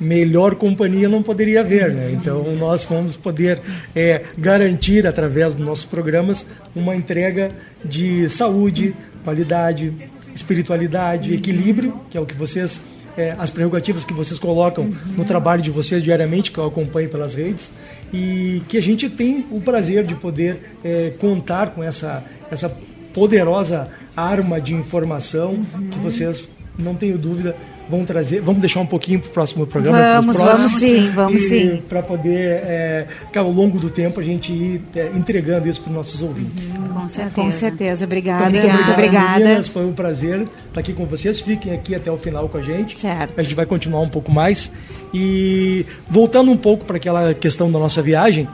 melhor 0.00 0.54
companhia 0.54 1.08
não 1.08 1.22
poderia 1.22 1.60
haver, 1.60 1.92
né? 1.92 2.10
Então 2.12 2.42
nós 2.56 2.84
vamos 2.84 3.18
poder 3.18 3.60
é, 3.94 4.22
garantir 4.38 5.06
através 5.06 5.54
dos 5.54 5.64
nossos 5.64 5.84
programas 5.84 6.46
uma 6.74 6.96
entrega 6.96 7.52
de 7.84 8.28
saúde, 8.30 8.94
qualidade, 9.24 9.92
espiritualidade, 10.34 11.34
equilíbrio, 11.34 12.00
que 12.08 12.16
é 12.16 12.20
o 12.20 12.24
que 12.24 12.34
vocês 12.34 12.80
é, 13.18 13.34
as 13.36 13.50
prerrogativas 13.50 14.04
que 14.04 14.14
vocês 14.14 14.38
colocam 14.38 14.88
no 15.16 15.24
trabalho 15.24 15.60
de 15.60 15.70
vocês 15.70 16.02
diariamente, 16.02 16.52
que 16.52 16.58
eu 16.58 16.66
acompanho 16.66 17.10
pelas 17.10 17.34
redes, 17.34 17.68
e 18.12 18.62
que 18.68 18.78
a 18.78 18.82
gente 18.82 19.10
tem 19.10 19.44
o 19.50 19.60
prazer 19.60 20.06
de 20.06 20.14
poder 20.14 20.76
é, 20.84 21.12
contar 21.18 21.70
com 21.70 21.82
essa, 21.82 22.24
essa 22.48 22.72
poderosa 23.12 23.88
arma 24.16 24.60
de 24.60 24.72
informação 24.72 25.66
que 25.90 25.98
vocês, 25.98 26.48
não 26.78 26.94
tenho 26.94 27.18
dúvida, 27.18 27.56
vão 27.88 28.04
trazer. 28.04 28.40
Vamos 28.40 28.60
deixar 28.60 28.80
um 28.80 28.86
pouquinho 28.86 29.20
para 29.20 29.28
o 29.28 29.32
próximo 29.32 29.66
programa. 29.66 29.98
Vamos, 30.20 30.36
vamos 30.36 30.70
sim, 30.72 31.10
vamos 31.10 31.40
sim. 31.40 31.82
Para 31.88 32.02
poder, 32.02 32.62
é, 32.64 33.06
ao 33.34 33.50
longo 33.50 33.78
do 33.78 33.90
tempo, 33.90 34.20
a 34.20 34.22
gente 34.22 34.52
ir 34.52 34.82
é, 34.94 35.10
entregando 35.14 35.68
isso 35.68 35.80
para 35.80 35.90
os 35.90 35.96
nossos 35.96 36.22
ouvintes. 36.22 36.72
Com 36.92 37.08
certeza. 37.08 37.34
Com 37.34 37.52
certeza. 37.52 38.04
Obrigada. 38.04 38.48
Então, 38.48 38.70
muito 38.70 38.90
obrigada. 38.90 38.92
obrigada. 38.92 39.38
Meninas, 39.40 39.68
foi 39.68 39.86
um 39.86 39.92
prazer 39.92 40.48
estar 40.68 40.80
aqui 40.80 40.92
com 40.92 41.06
vocês. 41.06 41.40
Fiquem 41.40 41.72
aqui 41.72 41.94
até 41.94 42.10
o 42.10 42.18
final 42.18 42.48
com 42.48 42.58
a 42.58 42.62
gente. 42.62 42.98
Certo. 42.98 43.34
A 43.36 43.42
gente 43.42 43.54
vai 43.54 43.66
continuar 43.66 44.00
um 44.00 44.08
pouco 44.08 44.30
mais. 44.30 44.70
E 45.12 45.86
voltando 46.08 46.50
um 46.50 46.56
pouco 46.56 46.84
para 46.84 46.96
aquela 46.96 47.34
questão 47.34 47.70
da 47.72 47.78
nossa 47.78 48.02
viagem, 48.02 48.46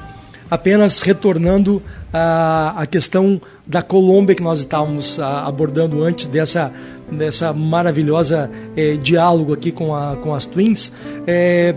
apenas 0.50 1.00
retornando 1.00 1.82
à, 2.12 2.82
à 2.82 2.86
questão 2.86 3.40
da 3.66 3.82
Colômbia 3.82 4.34
que 4.34 4.42
nós 4.42 4.60
estávamos 4.60 5.18
a, 5.18 5.26
ah, 5.26 5.48
abordando 5.48 6.02
antes 6.02 6.26
dessa, 6.26 6.72
dessa 7.10 7.52
maravilhosa 7.52 8.50
eh, 8.76 8.96
diálogo 8.96 9.52
aqui 9.52 9.70
com, 9.70 9.94
a, 9.94 10.16
com 10.16 10.34
as 10.34 10.46
Twins. 10.46 10.92
Eh, 11.26 11.74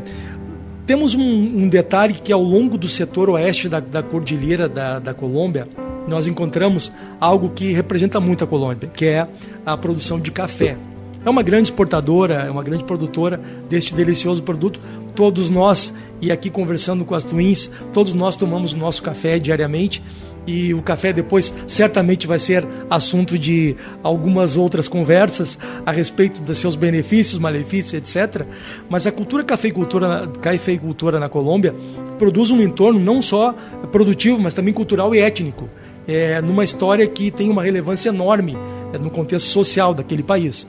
temos 0.85 1.13
um, 1.13 1.21
um, 1.21 1.67
detalhe 1.67 2.13
que 2.13 2.31
ao 2.31 2.41
longo 2.41 2.77
do 2.77 2.87
setor 2.87 3.29
oeste 3.29 3.67
da, 3.67 3.79
da 3.79 4.01
cordilheira 4.01 4.69
da, 4.69 4.99
da 4.99 5.13
Colômbia, 5.13 5.67
nós 6.07 6.27
encontramos 6.27 6.91
algo 7.19 7.49
que 7.49 7.73
representa 7.73 8.19
muito 8.19 8.43
a 8.43 8.47
Colômbia, 8.47 8.89
que 8.93 9.05
é 9.05 9.27
a 9.65 9.75
produção 9.75 10.19
de 10.19 10.31
café. 10.31 10.77
É 11.25 11.29
uma 11.29 11.43
grande 11.43 11.69
exportadora, 11.69 12.35
é 12.35 12.49
uma 12.49 12.63
grande 12.63 12.85
produtora 12.85 13.37
deste 13.69 13.93
delicioso 13.93 14.41
produto. 14.41 14.79
Todos 15.13 15.49
nós, 15.49 15.93
e 16.21 16.31
aqui 16.31 16.49
conversando 16.49 17.03
com 17.03 17.13
as 17.13 17.25
Twins, 17.25 17.69
todos 17.91 18.13
nós 18.13 18.37
tomamos 18.37 18.71
o 18.71 18.77
nosso 18.77 19.03
café 19.03 19.37
diariamente 19.37 20.01
e 20.47 20.73
o 20.73 20.81
café 20.81 21.11
depois 21.11 21.53
certamente 21.67 22.25
vai 22.25 22.39
ser 22.39 22.65
assunto 22.89 23.37
de 23.37 23.75
algumas 24.01 24.55
outras 24.55 24.87
conversas 24.87 25.59
a 25.85 25.91
respeito 25.91 26.41
dos 26.41 26.57
seus 26.57 26.77
benefícios, 26.77 27.37
malefícios, 27.37 27.93
etc. 27.93 28.45
Mas 28.89 29.05
a 29.05 29.11
cultura 29.11 29.43
cafeicultura, 29.43 30.25
cafeicultura 30.41 31.19
na 31.19 31.27
Colômbia 31.27 31.75
produz 32.17 32.49
um 32.49 32.61
entorno 32.61 32.99
não 32.99 33.21
só 33.21 33.53
produtivo, 33.91 34.39
mas 34.39 34.53
também 34.53 34.73
cultural 34.73 35.13
e 35.13 35.19
étnico, 35.19 35.69
é, 36.07 36.41
numa 36.41 36.63
história 36.63 37.05
que 37.05 37.29
tem 37.29 37.49
uma 37.49 37.61
relevância 37.61 38.09
enorme 38.09 38.57
é, 38.93 38.97
no 38.97 39.09
contexto 39.09 39.47
social 39.47 39.93
daquele 39.93 40.23
país 40.23 40.65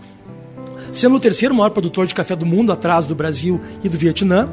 sendo 0.92 1.16
o 1.16 1.20
terceiro 1.20 1.54
maior 1.54 1.70
produtor 1.70 2.06
de 2.06 2.14
café 2.14 2.34
do 2.34 2.46
mundo, 2.46 2.72
atrás 2.72 3.06
do 3.06 3.14
Brasil 3.14 3.60
e 3.82 3.88
do 3.88 3.98
Vietnã. 3.98 4.48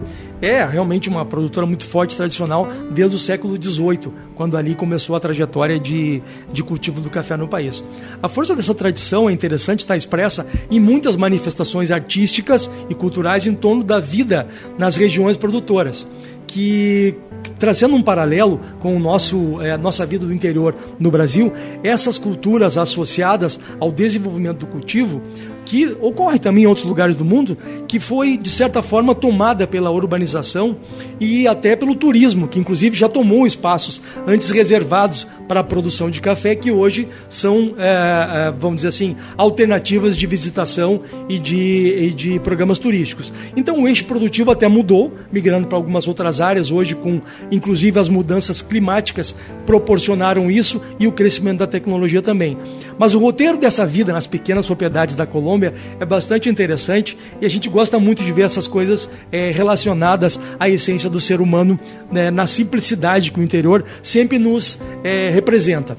É 0.46 0.64
realmente 0.64 1.10
uma 1.10 1.26
produtora 1.26 1.66
muito 1.66 1.84
forte, 1.84 2.16
tradicional, 2.16 2.68
desde 2.92 3.16
o 3.16 3.20
século 3.20 3.56
XVIII, 3.60 4.14
quando 4.36 4.56
ali 4.56 4.76
começou 4.76 5.16
a 5.16 5.20
trajetória 5.20 5.80
de, 5.80 6.22
de 6.54 6.62
cultivo 6.62 7.02
do 7.02 7.10
café 7.10 7.36
no 7.36 7.48
país. 7.48 7.84
A 8.22 8.30
força 8.30 8.56
dessa 8.56 8.76
tradição 8.76 9.28
é 9.28 9.34
interessante, 9.34 9.80
está 9.80 9.98
expressa 9.98 10.46
em 10.70 10.80
muitas 10.80 11.16
manifestações 11.16 11.90
artísticas 11.90 12.70
e 12.88 12.94
culturais 12.94 13.48
em 13.48 13.56
torno 13.56 13.84
da 13.84 14.00
vida 14.00 14.48
nas 14.78 14.96
regiões 14.96 15.36
produtoras, 15.36 16.06
que 16.46 17.16
trazendo 17.58 17.96
um 17.96 18.04
paralelo 18.04 18.62
com 18.80 18.96
o 18.96 19.00
nosso 19.00 19.60
é, 19.62 19.76
nossa 19.78 20.06
vida 20.06 20.28
do 20.28 20.34
interior 20.34 20.76
no 21.00 21.10
Brasil, 21.10 21.52
essas 21.84 22.20
culturas 22.20 22.78
associadas 22.78 23.60
ao 23.80 23.92
desenvolvimento 23.92 24.60
do 24.60 24.68
cultivo 24.68 25.24
que 25.66 25.98
ocorre 26.00 26.40
também 26.40 26.64
em 26.64 26.68
outros 26.68 26.86
lugares 26.86 27.16
do 27.16 27.26
mundo, 27.26 27.58
que 27.88 28.00
foi, 28.00 28.38
de 28.38 28.50
certa 28.50 28.82
forma, 28.82 29.16
tomada 29.16 29.66
pela 29.68 29.90
urbanização 29.90 30.78
e 31.20 31.48
até 31.48 31.76
pelo 31.76 31.96
turismo, 31.96 32.48
que 32.48 32.60
inclusive 32.60 32.96
já 32.96 33.10
tomou 33.10 33.48
espaços 33.48 34.02
antes 34.28 34.50
reservados 34.52 35.28
para 35.48 35.60
a 35.60 35.64
produção 35.64 36.10
de 36.10 36.22
café, 36.22 36.56
que 36.56 36.72
hoje 36.72 37.08
são, 37.30 37.76
é, 37.78 38.48
é, 38.48 38.54
vamos 38.58 38.78
dizer 38.78 38.90
assim, 38.90 39.16
alternativas 39.38 40.18
de 40.18 40.26
visitação 40.28 41.02
e 41.30 41.40
de, 41.40 42.08
e 42.08 42.12
de 42.12 42.40
programas 42.40 42.80
turísticos. 42.80 43.32
Então 43.56 43.82
o 43.82 43.88
eixo 43.88 44.06
produtivo 44.06 44.52
até 44.52 44.68
mudou, 44.68 45.14
migrando 45.32 45.68
para 45.68 45.78
algumas 45.78 46.08
outras 46.08 46.42
áreas, 46.42 46.72
hoje 46.72 46.96
com, 46.96 47.22
inclusive, 47.52 48.00
as 48.00 48.10
mudanças 48.10 48.62
climáticas 48.62 49.36
proporcionaram 49.66 50.50
isso 50.50 50.82
e 51.00 51.08
o 51.08 51.12
crescimento 51.12 51.60
da 51.60 51.68
tecnologia 51.68 52.22
também. 52.22 52.58
Mas 52.98 53.14
o 53.14 53.20
roteiro 53.20 53.58
dessa 53.58 53.86
vida 53.86 54.14
nas 54.14 54.28
pequenas 54.28 54.66
propriedades 54.66 55.16
da 55.16 55.26
Colômbia 55.26 55.74
é 56.00 56.06
bastante 56.06 56.50
interessante 56.50 57.18
e 57.42 57.46
a 57.46 57.50
gente 57.50 57.70
gosta 57.70 58.00
muito 58.00 58.24
de 58.24 58.32
ver 58.32 58.44
essas 58.44 58.68
coisas 58.68 59.10
é, 59.32 59.52
relacionadas 59.52 60.40
à 60.60 60.70
essência 60.70 61.10
do 61.10 61.20
ser 61.20 61.42
humano, 61.42 61.80
né, 62.12 62.32
na 62.32 62.48
simplicidade 62.48 63.32
que 63.32 63.40
o 63.40 63.44
interior 63.44 63.84
sempre 64.02 64.40
nos 64.40 64.80
é, 65.04 65.30
representa. 65.36 65.98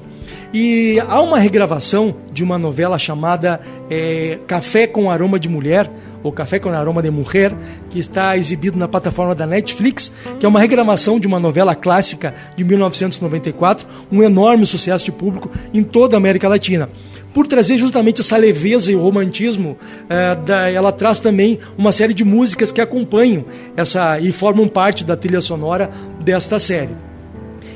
E 0.53 0.99
há 1.07 1.21
uma 1.21 1.39
regravação 1.39 2.15
de 2.31 2.43
uma 2.43 2.57
novela 2.57 2.97
chamada 2.97 3.59
é, 3.89 4.39
Café 4.47 4.87
com 4.87 5.11
Aroma 5.11 5.39
de 5.39 5.49
Mulher, 5.49 5.89
ou 6.23 6.31
Café 6.31 6.57
com 6.57 6.69
Aroma 6.69 7.01
de 7.01 7.11
Mulher, 7.11 7.53
que 7.89 7.99
está 7.99 8.35
exibido 8.37 8.77
na 8.77 8.87
plataforma 8.87 9.35
da 9.35 9.45
Netflix, 9.45 10.11
que 10.39 10.45
é 10.45 10.49
uma 10.49 10.59
regravação 10.59 11.19
de 11.19 11.27
uma 11.27 11.39
novela 11.39 11.75
clássica 11.75 12.33
de 12.55 12.63
1994, 12.63 13.87
um 14.11 14.23
enorme 14.23 14.65
sucesso 14.65 15.05
de 15.05 15.11
público 15.11 15.49
em 15.73 15.83
toda 15.83 16.15
a 16.15 16.17
América 16.17 16.47
Latina 16.47 16.89
por 17.33 17.45
trazer 17.45 17.77
justamente 17.77 18.21
essa 18.21 18.35
leveza 18.35 18.91
e 18.91 18.95
o 18.95 18.99
romantismo, 18.99 19.77
é, 20.09 20.33
da, 20.33 20.71
ela 20.71 20.91
traz 20.91 21.19
também 21.19 21.59
uma 21.77 21.91
série 21.91 22.11
de 22.11 22.25
músicas 22.25 22.71
que 22.71 22.81
acompanham 22.81 23.45
essa 23.75 24.19
e 24.19 24.31
formam 24.31 24.67
parte 24.67 25.03
da 25.03 25.15
trilha 25.15 25.39
sonora 25.39 25.87
desta 26.19 26.59
série. 26.59 26.95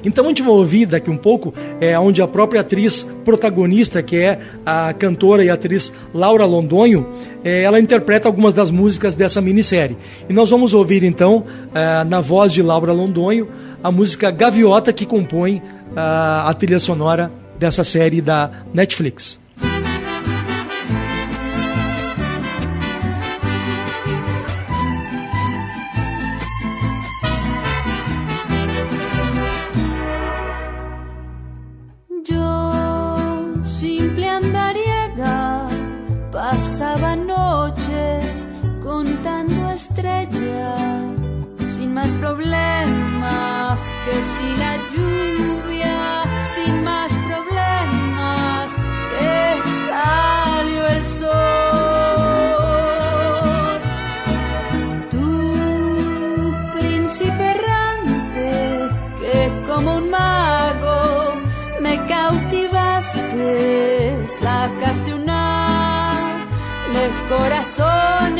Então 0.03 0.25
a 0.25 0.27
gente 0.29 0.41
vai 0.41 0.51
ouvir 0.51 0.85
daqui 0.85 1.09
um 1.09 1.17
pouco, 1.17 1.53
é, 1.79 1.97
onde 1.99 2.21
a 2.21 2.27
própria 2.27 2.61
atriz 2.61 3.03
protagonista, 3.25 4.01
que 4.01 4.17
é 4.17 4.39
a 4.65 4.93
cantora 4.93 5.43
e 5.43 5.49
atriz 5.49 5.91
Laura 6.13 6.45
Londonho, 6.45 7.07
é, 7.43 7.63
ela 7.63 7.79
interpreta 7.79 8.27
algumas 8.27 8.53
das 8.53 8.71
músicas 8.71 9.15
dessa 9.15 9.41
minissérie. 9.41 9.97
E 10.29 10.33
nós 10.33 10.49
vamos 10.49 10.73
ouvir 10.73 11.03
então, 11.03 11.43
é, 11.73 12.03
na 12.03 12.21
voz 12.21 12.53
de 12.53 12.61
Laura 12.61 12.93
Londonho, 12.93 13.47
a 13.83 13.91
música 13.91 14.31
Gaviota 14.31 14.93
que 14.93 15.05
compõe 15.05 15.61
a, 15.95 16.49
a 16.49 16.53
trilha 16.53 16.79
sonora 16.79 17.31
dessa 17.59 17.83
série 17.83 18.21
da 18.21 18.49
Netflix. 18.73 19.40
De 67.31 68.30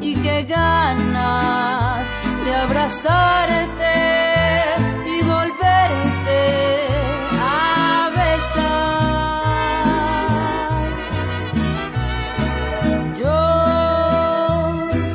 y 0.00 0.14
qué 0.16 0.44
ganas 0.44 2.06
de 2.44 2.54
abrazarte 2.54 3.94
y 5.06 5.22
volverte 5.22 6.42
a 7.40 8.10
besar. 8.14 8.74
Yo, 13.20 13.40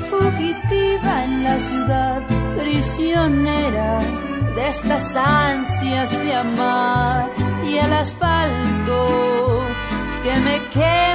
fugitiva 0.09 1.23
en 1.25 1.43
la 1.43 1.59
ciudad, 1.59 2.21
prisionera 2.59 3.99
de 4.55 4.67
estas 4.67 5.15
ansias 5.15 6.11
de 6.23 6.35
amar 6.35 7.29
y 7.63 7.77
el 7.77 7.93
asfalto 7.93 9.63
que 10.23 10.35
me 10.39 10.59
quema, 10.69 11.08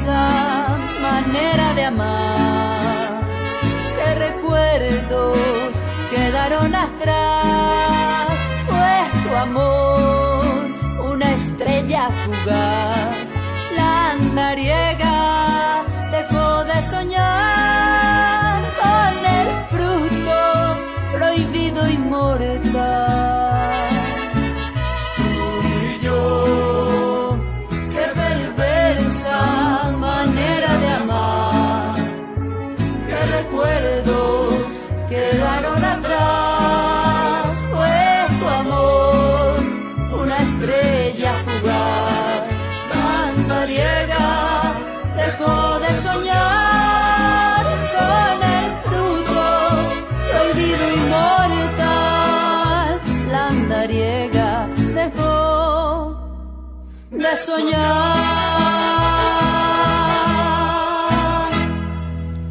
perversa 0.00 0.78
manera 1.00 1.74
de 1.74 1.84
amar, 1.84 3.22
qué 3.96 4.14
recuerdos 4.14 5.80
quedaron 6.10 6.74
atrás, 6.74 8.28
fue 8.66 9.22
tu 9.22 9.36
amor, 9.36 11.10
una 11.12 11.32
estrella 11.32 12.10
fugaz, 12.24 13.16
la 13.76 14.12
andariega 14.12 15.49
soñar. 57.50 58.30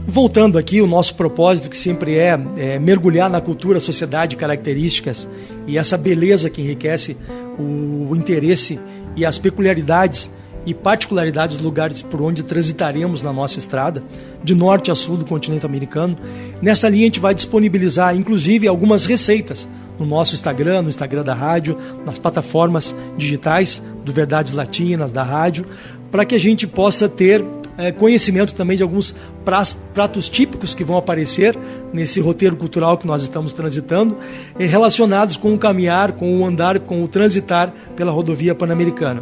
Voltando 0.07 0.57
aqui, 0.57 0.81
o 0.81 0.87
nosso 0.87 1.15
propósito, 1.15 1.69
que 1.69 1.77
sempre 1.77 2.17
é, 2.17 2.37
é 2.57 2.79
mergulhar 2.79 3.29
na 3.29 3.39
cultura, 3.39 3.79
sociedade, 3.79 4.35
características 4.35 5.27
e 5.67 5.77
essa 5.77 5.97
beleza 5.97 6.49
que 6.49 6.61
enriquece 6.61 7.15
o 7.57 8.15
interesse 8.15 8.79
e 9.15 9.25
as 9.25 9.37
peculiaridades 9.37 10.31
e 10.65 10.73
particularidades 10.73 11.57
dos 11.57 11.65
lugares 11.65 12.01
por 12.01 12.21
onde 12.21 12.43
transitaremos 12.43 13.23
na 13.23 13.33
nossa 13.33 13.59
estrada, 13.59 14.03
de 14.43 14.53
norte 14.53 14.91
a 14.91 14.95
sul 14.95 15.17
do 15.17 15.25
continente 15.25 15.65
americano. 15.65 16.17
Nessa 16.61 16.89
linha, 16.89 17.03
a 17.03 17.07
gente 17.07 17.19
vai 17.19 17.33
disponibilizar, 17.33 18.15
inclusive, 18.15 18.67
algumas 18.67 19.05
receitas 19.05 19.67
no 19.97 20.05
nosso 20.05 20.35
Instagram, 20.35 20.81
no 20.83 20.89
Instagram 20.89 21.23
da 21.23 21.33
rádio, 21.33 21.75
nas 22.05 22.17
plataformas 22.17 22.95
digitais 23.17 23.81
do 24.05 24.13
Verdades 24.13 24.53
Latinas, 24.53 25.11
da 25.11 25.23
rádio, 25.23 25.65
para 26.09 26.23
que 26.23 26.35
a 26.35 26.39
gente 26.39 26.65
possa 26.65 27.09
ter 27.09 27.43
é, 27.77 27.91
conhecimento 27.91 28.53
também 28.55 28.75
de 28.75 28.83
alguns 28.83 29.15
pras- 29.45 29.77
pratos 29.93 30.27
típicos 30.27 30.73
que 30.73 30.83
vão 30.83 30.97
aparecer 30.97 31.57
nesse 31.93 32.19
roteiro 32.19 32.55
cultural 32.55 32.97
que 32.97 33.07
nós 33.07 33.21
estamos 33.21 33.53
transitando, 33.53 34.17
relacionados 34.57 35.37
com 35.37 35.53
o 35.53 35.57
caminhar, 35.57 36.13
com 36.13 36.39
o 36.39 36.45
andar, 36.45 36.79
com 36.79 37.03
o 37.03 37.07
transitar 37.07 37.73
pela 37.95 38.11
rodovia 38.11 38.55
pan-americana. 38.55 39.21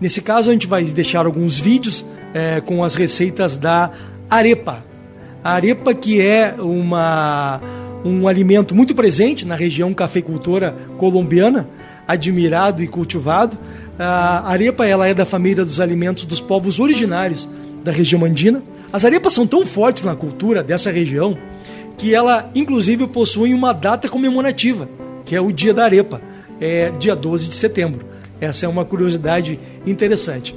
Nesse 0.00 0.20
caso, 0.20 0.50
a 0.50 0.52
gente 0.52 0.66
vai 0.66 0.84
deixar 0.84 1.26
alguns 1.26 1.58
vídeos 1.58 2.04
eh, 2.34 2.60
com 2.60 2.82
as 2.82 2.94
receitas 2.94 3.56
da 3.56 3.90
arepa. 4.28 4.84
A 5.42 5.52
arepa 5.52 5.94
que 5.94 6.20
é 6.20 6.54
uma, 6.58 7.60
um 8.04 8.26
alimento 8.26 8.74
muito 8.74 8.94
presente 8.94 9.46
na 9.46 9.54
região 9.54 9.92
cafeicultora 9.94 10.74
colombiana, 10.98 11.68
admirado 12.06 12.82
e 12.82 12.88
cultivado. 12.88 13.58
A 13.98 14.50
arepa 14.50 14.86
ela 14.86 15.06
é 15.06 15.14
da 15.14 15.24
família 15.24 15.64
dos 15.64 15.80
alimentos 15.80 16.24
dos 16.24 16.40
povos 16.40 16.80
originários 16.80 17.48
da 17.84 17.92
região 17.92 18.24
andina. 18.24 18.62
As 18.92 19.04
arepas 19.04 19.32
são 19.32 19.46
tão 19.46 19.64
fortes 19.64 20.02
na 20.02 20.14
cultura 20.14 20.62
dessa 20.62 20.90
região 20.90 21.36
que 21.96 22.14
ela, 22.14 22.50
inclusive, 22.54 23.06
possui 23.06 23.54
uma 23.54 23.72
data 23.72 24.08
comemorativa, 24.08 24.88
que 25.24 25.36
é 25.36 25.40
o 25.40 25.52
Dia 25.52 25.72
da 25.72 25.84
Arepa, 25.84 26.20
é 26.60 26.90
dia 26.90 27.14
12 27.14 27.48
de 27.48 27.54
setembro. 27.54 28.13
Essa 28.40 28.66
é 28.66 28.68
uma 28.68 28.84
curiosidade 28.84 29.58
interessante. 29.86 30.54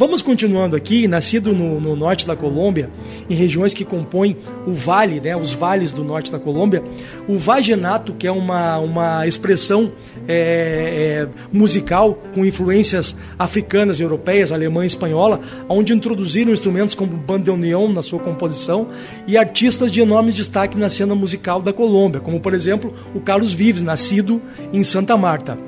Vamos 0.00 0.22
continuando 0.22 0.74
aqui, 0.76 1.06
nascido 1.06 1.52
no, 1.52 1.78
no, 1.78 1.94
norte 1.94 2.26
da 2.26 2.34
Colômbia, 2.34 2.88
em 3.28 3.34
regiões 3.34 3.74
que 3.74 3.84
compõem 3.84 4.34
o 4.66 4.72
vale, 4.72 5.20
né, 5.20 5.36
os 5.36 5.52
vales 5.52 5.92
do 5.92 6.02
norte 6.02 6.32
da 6.32 6.38
Colômbia, 6.38 6.82
o 7.28 7.36
vagenato, 7.36 8.14
que 8.14 8.26
é 8.26 8.32
uma, 8.32 8.78
uma 8.78 9.26
expressão 9.26 9.92
é, 10.26 11.26
é, 11.26 11.28
musical 11.52 12.14
com 12.34 12.46
influências 12.46 13.14
africanas, 13.38 14.00
europeias, 14.00 14.50
alemã 14.50 14.84
e 14.84 14.86
espanhola, 14.86 15.38
onde 15.68 15.92
introduziram 15.92 16.50
instrumentos 16.50 16.94
como 16.94 17.14
bandoneon 17.18 17.88
na 17.88 18.02
sua 18.02 18.20
composição 18.20 18.88
e 19.26 19.36
artistas 19.36 19.92
de 19.92 20.00
enorme 20.00 20.32
destaque 20.32 20.78
na 20.78 20.88
cena 20.88 21.14
musical 21.14 21.60
da 21.60 21.74
Colômbia, 21.74 22.22
como 22.22 22.40
por 22.40 22.54
exemplo 22.54 22.94
o 23.14 23.20
Carlos 23.20 23.52
Vives, 23.52 23.82
nascido 23.82 24.40
em 24.72 24.82
Santa 24.82 25.14
Marta. 25.18 25.58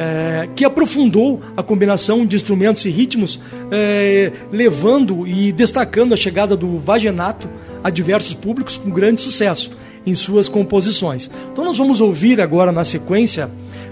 É, 0.00 0.48
que 0.54 0.64
aprofundou 0.64 1.40
a 1.56 1.62
combinação 1.62 2.24
de 2.24 2.36
instrumentos 2.36 2.84
e 2.84 2.88
ritmos, 2.88 3.40
é, 3.78 4.32
levando 4.50 5.26
e 5.26 5.52
destacando 5.52 6.12
a 6.12 6.16
chegada 6.16 6.56
do 6.56 6.78
vagenato 6.78 7.48
a 7.82 7.90
diversos 7.90 8.34
públicos 8.34 8.76
com 8.76 8.90
grande 8.90 9.20
sucesso 9.20 9.70
em 10.04 10.14
suas 10.14 10.48
composições. 10.48 11.30
Então 11.52 11.64
nós 11.64 11.76
vamos 11.76 12.00
ouvir 12.00 12.40
agora 12.40 12.72
na 12.72 12.84
sequência 12.84 13.50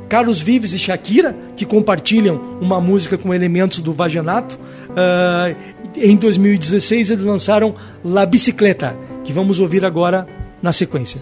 Carlos 0.08 0.40
Vives 0.40 0.72
e 0.72 0.78
Shakira, 0.78 1.36
que 1.56 1.64
compartilham 1.64 2.58
uma 2.60 2.80
música 2.80 3.18
com 3.18 3.34
elementos 3.34 3.80
do 3.80 3.92
vagenato. 3.92 4.58
Uh, 4.90 5.56
em 5.96 6.16
2016 6.16 7.10
eles 7.10 7.24
lançaram 7.24 7.74
La 8.04 8.24
Bicicleta, 8.24 8.96
que 9.24 9.32
vamos 9.32 9.58
ouvir 9.60 9.84
agora 9.84 10.26
na 10.62 10.72
sequência. 10.72 11.20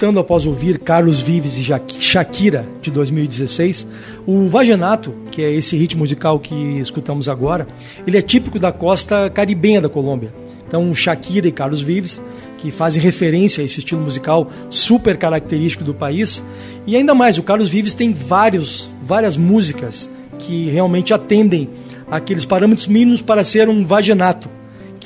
Voltando 0.00 0.20
após 0.20 0.46
ouvir 0.46 0.78
Carlos 0.78 1.20
Vives 1.20 1.58
e 1.58 2.02
Shakira 2.02 2.66
de 2.80 2.90
2016, 2.90 3.86
o 4.26 4.48
Vagenato, 4.48 5.14
que 5.30 5.42
é 5.42 5.52
esse 5.52 5.76
ritmo 5.76 5.98
musical 5.98 6.40
que 6.40 6.54
escutamos 6.78 7.28
agora, 7.28 7.68
ele 8.06 8.16
é 8.16 8.22
típico 8.22 8.58
da 8.58 8.72
costa 8.72 9.28
caribenha 9.28 9.78
da 9.78 9.90
Colômbia. 9.90 10.32
Então, 10.66 10.94
Shakira 10.94 11.48
e 11.48 11.52
Carlos 11.52 11.82
Vives, 11.82 12.22
que 12.56 12.70
fazem 12.70 13.02
referência 13.02 13.60
a 13.60 13.64
esse 13.66 13.80
estilo 13.80 14.00
musical 14.00 14.48
super 14.70 15.18
característico 15.18 15.84
do 15.84 15.92
país, 15.92 16.42
e 16.86 16.96
ainda 16.96 17.14
mais, 17.14 17.36
o 17.36 17.42
Carlos 17.42 17.68
Vives 17.68 17.92
tem 17.92 18.10
vários, 18.10 18.88
várias 19.02 19.36
músicas 19.36 20.08
que 20.38 20.70
realmente 20.70 21.12
atendem 21.12 21.68
aqueles 22.10 22.46
parâmetros 22.46 22.86
mínimos 22.86 23.20
para 23.20 23.44
ser 23.44 23.68
um 23.68 23.84
vagenato 23.84 24.48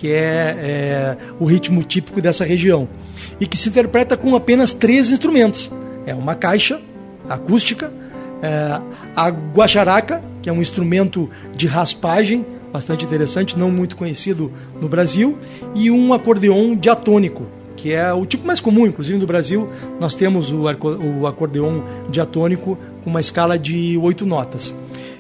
que 0.05 0.13
é, 0.13 0.19
é, 0.19 1.17
o 1.41 1.47
ritmo 1.47 1.83
típico 1.83 2.21
dessa 2.21 2.45
região, 2.45 2.87
e 3.41 3.47
que 3.47 3.57
se 3.57 3.71
interpreta 3.71 4.19
com 4.19 4.37
apenas 4.37 4.71
três 4.71 5.11
instrumentos: 5.11 5.73
é 6.05 6.15
uma 6.15 6.35
caixa 6.35 6.79
acústica, 7.27 7.91
é, 8.43 8.79
a 9.17 9.31
guacharaca, 9.31 10.23
que 10.43 10.51
é 10.51 10.53
um 10.53 10.61
instrumento 10.61 11.31
de 11.57 11.67
raspagem 11.67 12.45
bastante 12.71 13.07
interessante, 13.07 13.59
não 13.59 13.71
muito 13.71 13.97
conhecido 13.97 14.53
no 14.79 14.91
Brasil, 14.91 15.39
e 15.75 15.91
um 15.91 16.13
acordeon 16.13 16.77
diatônico, 16.77 17.47
que 17.75 17.91
é 17.91 18.13
o 18.13 18.27
tipo 18.27 18.47
mais 18.47 18.61
comum, 18.61 18.87
inclusive 18.87 19.19
no 19.19 19.27
Brasil, 19.27 19.71
nós 19.99 20.13
temos 20.13 20.53
o, 20.53 20.65
o 21.19 21.27
acordeon 21.27 21.81
diatônico 22.11 22.77
com 23.03 23.09
uma 23.09 23.21
escala 23.21 23.59
de 23.59 23.97
oito 23.97 24.27
notas. 24.27 24.75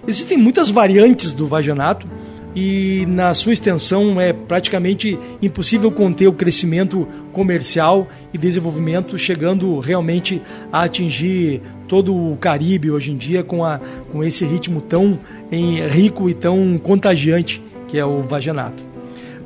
Existem 0.06 0.36
muitas 0.36 0.68
variantes 0.68 1.32
do 1.32 1.46
vagenato, 1.46 2.06
e 2.54 3.04
na 3.08 3.34
sua 3.34 3.52
extensão 3.52 4.20
é 4.20 4.32
praticamente 4.32 5.18
impossível 5.42 5.90
conter 5.90 6.28
o 6.28 6.32
crescimento 6.32 7.06
comercial 7.32 8.06
e 8.32 8.38
desenvolvimento, 8.38 9.18
chegando 9.18 9.80
realmente 9.80 10.40
a 10.72 10.82
atingir 10.84 11.60
todo 11.88 12.14
o 12.14 12.36
Caribe 12.36 12.90
hoje 12.90 13.10
em 13.10 13.16
dia 13.16 13.42
com, 13.42 13.64
a, 13.64 13.80
com 14.12 14.22
esse 14.22 14.44
ritmo 14.44 14.80
tão 14.80 15.18
em- 15.50 15.86
rico 15.88 16.30
e 16.30 16.34
tão 16.34 16.78
contagiante 16.78 17.62
que 17.88 17.98
é 17.98 18.04
o 18.04 18.22
vagenato. 18.22 18.84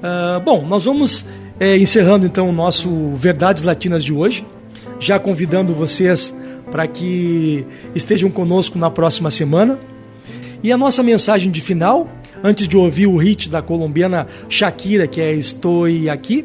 Ah, 0.03 0.41
bom, 0.45 0.65
nós 0.67 0.85
vamos 0.85 1.27
eh, 1.59 1.77
encerrando 1.77 2.25
então 2.27 2.49
o 2.49 2.53
nosso 2.53 3.13
Verdades 3.15 3.63
Latinas 3.63 4.05
de 4.05 4.13
hoje, 4.13 4.47
já 5.01 5.19
convidando 5.19 5.75
vocês 5.75 6.35
para 6.71 6.87
que 6.87 7.65
estejam 7.95 8.31
conosco 8.31 8.79
na 8.79 8.91
próxima 8.91 9.31
semana. 9.31 9.79
E 10.63 10.71
a 10.73 10.77
nossa 10.77 11.03
mensagem 11.03 11.51
de 11.51 11.61
final, 11.61 12.09
antes 12.43 12.69
de 12.69 12.77
ouvir 12.77 13.07
o 13.07 13.17
hit 13.17 13.49
da 13.49 13.63
colombiana 13.63 14.27
Shakira, 14.49 15.07
que 15.07 15.21
é 15.21 15.33
Estou 15.33 15.85
Aqui, 16.13 16.45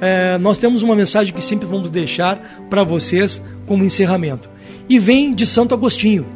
eh, 0.00 0.38
nós 0.38 0.58
temos 0.58 0.82
uma 0.82 0.94
mensagem 0.94 1.32
que 1.32 1.42
sempre 1.42 1.66
vamos 1.66 1.90
deixar 1.90 2.66
para 2.68 2.82
vocês 2.82 3.42
como 3.66 3.84
encerramento. 3.84 4.48
E 4.88 4.98
vem 4.98 5.34
de 5.34 5.46
Santo 5.46 5.74
Agostinho, 5.74 6.26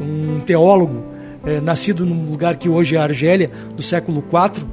um 0.00 0.40
teólogo 0.40 1.04
eh, 1.46 1.60
nascido 1.60 2.04
num 2.04 2.30
lugar 2.30 2.56
que 2.56 2.68
hoje 2.68 2.96
é 2.96 2.98
a 2.98 3.04
Argélia, 3.04 3.50
do 3.76 3.82
século 3.82 4.22
IV, 4.22 4.64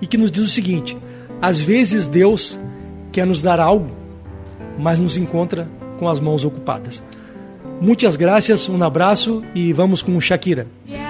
e 0.00 0.06
que 0.06 0.18
nos 0.18 0.30
diz 0.30 0.44
o 0.44 0.48
seguinte: 0.48 0.96
às 1.40 1.60
vezes 1.60 2.06
Deus 2.06 2.58
quer 3.12 3.26
nos 3.26 3.40
dar 3.40 3.60
algo, 3.60 3.90
mas 4.78 4.98
nos 4.98 5.16
encontra 5.16 5.68
com 5.98 6.08
as 6.08 6.20
mãos 6.20 6.44
ocupadas. 6.44 7.02
Muitas 7.80 8.16
graças, 8.16 8.68
um 8.68 8.82
abraço 8.82 9.42
e 9.54 9.72
vamos 9.72 10.02
com 10.02 10.20
Shakira. 10.20 10.66
Ya 10.88 11.03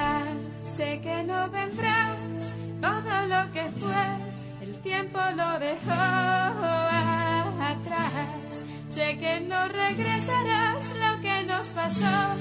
Regresarás 9.69 10.93
lo 10.95 11.21
que 11.21 11.43
nos 11.45 11.69
pasó, 11.71 12.37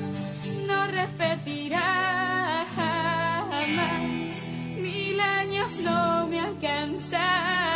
no 0.68 0.88
repetirá 0.88 2.66
jamás. 2.76 4.44
Mil 4.78 5.20
años 5.20 5.78
no 5.80 6.28
me 6.28 6.40
alcanzarán 6.40 7.74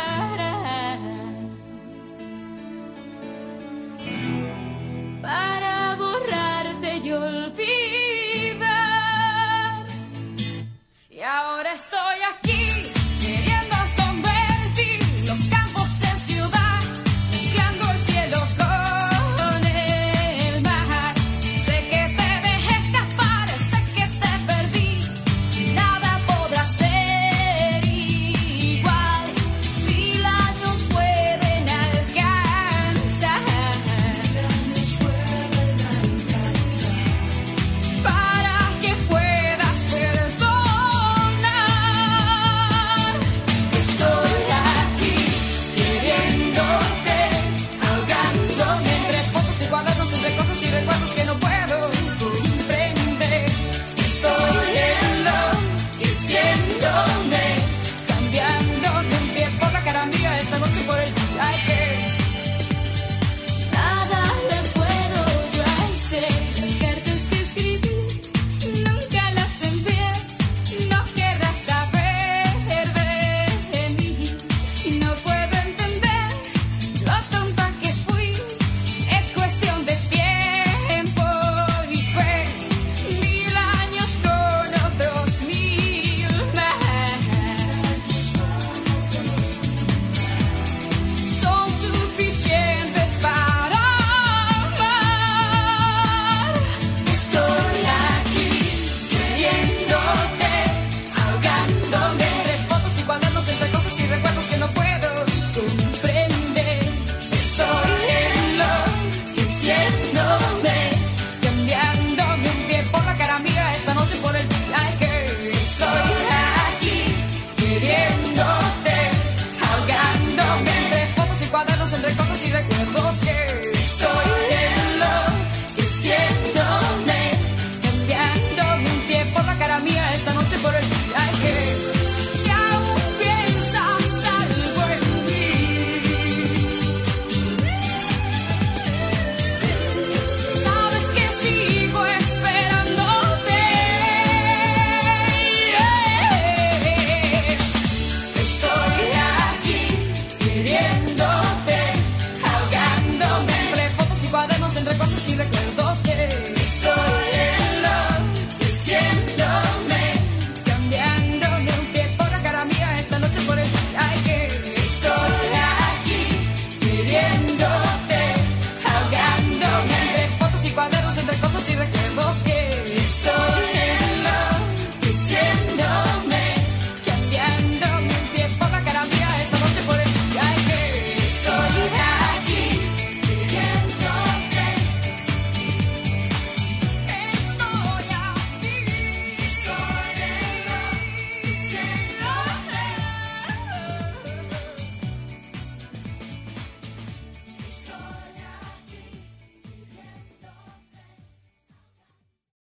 para 5.22 5.94
borrarte 5.96 6.96
y 6.98 7.12
olvidar. 7.12 8.66
Y 11.10 11.20
ahora 11.20 11.72
estoy 11.74 12.20
aquí. 12.34 12.57